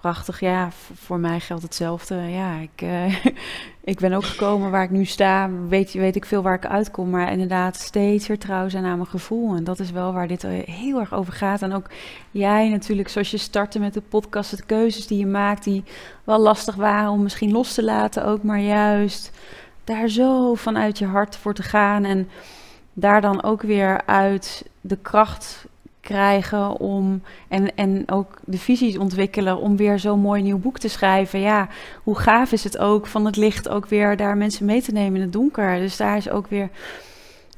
[0.02, 2.14] Prachtig, ja, voor mij geldt hetzelfde.
[2.14, 3.24] Ja, ik, uh,
[3.92, 5.50] ik ben ook gekomen waar ik nu sta.
[5.68, 7.10] Weet, weet ik veel waar ik uitkom.
[7.10, 9.56] Maar inderdaad, steeds weer trouw zijn aan mijn gevoel.
[9.56, 11.62] En dat is wel waar dit heel erg over gaat.
[11.62, 11.86] En ook
[12.30, 15.84] jij natuurlijk, zoals je startte met de podcast, de keuzes die je maakt, die
[16.24, 18.24] wel lastig waren om misschien los te laten.
[18.24, 19.30] Ook maar juist
[19.84, 22.04] daar zo vanuit je hart voor te gaan.
[22.04, 22.28] En
[22.92, 25.66] daar dan ook weer uit de kracht
[26.02, 30.88] krijgen om en, en ook de visies ontwikkelen om weer zo'n mooi nieuw boek te
[30.88, 31.40] schrijven.
[31.40, 31.68] Ja,
[32.02, 35.14] hoe gaaf is het ook van het licht ook weer daar mensen mee te nemen
[35.14, 35.78] in het donker.
[35.78, 36.68] Dus daar is ook weer,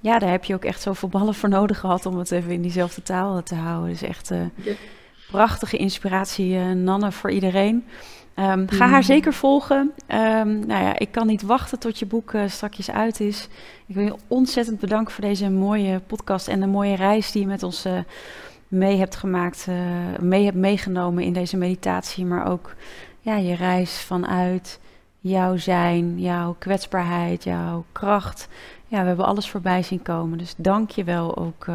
[0.01, 2.63] ja, daar heb je ook echt zoveel ballen voor nodig gehad om het even in
[2.63, 3.91] diezelfde taal te houden.
[3.91, 4.39] Dus echt uh,
[5.31, 7.85] prachtige inspiratie, uh, Nanne, voor iedereen.
[8.37, 9.93] Um, ga haar zeker volgen.
[10.09, 13.49] Um, nou ja, ik kan niet wachten tot je boek uh, strakjes uit is.
[13.87, 17.49] Ik wil je ontzettend bedanken voor deze mooie podcast en de mooie reis die je
[17.49, 17.93] met ons uh,
[18.69, 19.77] mee hebt gemaakt, uh,
[20.21, 22.75] mee hebt meegenomen in deze meditatie, maar ook
[23.21, 24.81] ja, je reis vanuit
[25.21, 28.49] jouw zijn, jouw kwetsbaarheid, jouw kracht.
[28.87, 30.39] Ja, we hebben alles voorbij zien komen.
[30.39, 31.67] Dus dank je wel ook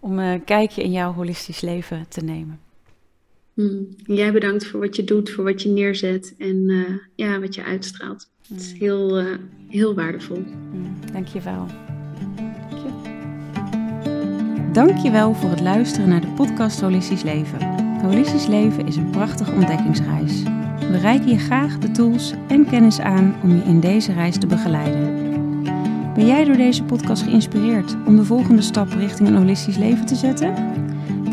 [0.00, 2.65] om een kijkje in jouw holistisch leven te nemen.
[3.56, 3.88] Hmm.
[3.96, 7.64] Jij bedankt voor wat je doet, voor wat je neerzet en uh, ja, wat je
[7.64, 8.30] uitstraalt.
[8.48, 8.80] Het is hmm.
[8.80, 9.34] heel, uh,
[9.68, 10.44] heel waardevol.
[10.72, 10.96] Mm.
[11.12, 11.66] Dank je wel.
[14.72, 17.58] Dank je wel voor het luisteren naar de podcast Holistisch Leven.
[18.02, 20.42] Holistisch Leven is een prachtige ontdekkingsreis.
[20.78, 24.46] We reiken je graag de tools en kennis aan om je in deze reis te
[24.46, 25.24] begeleiden.
[26.14, 30.14] Ben jij door deze podcast geïnspireerd om de volgende stap richting een holistisch leven te
[30.14, 30.54] zetten?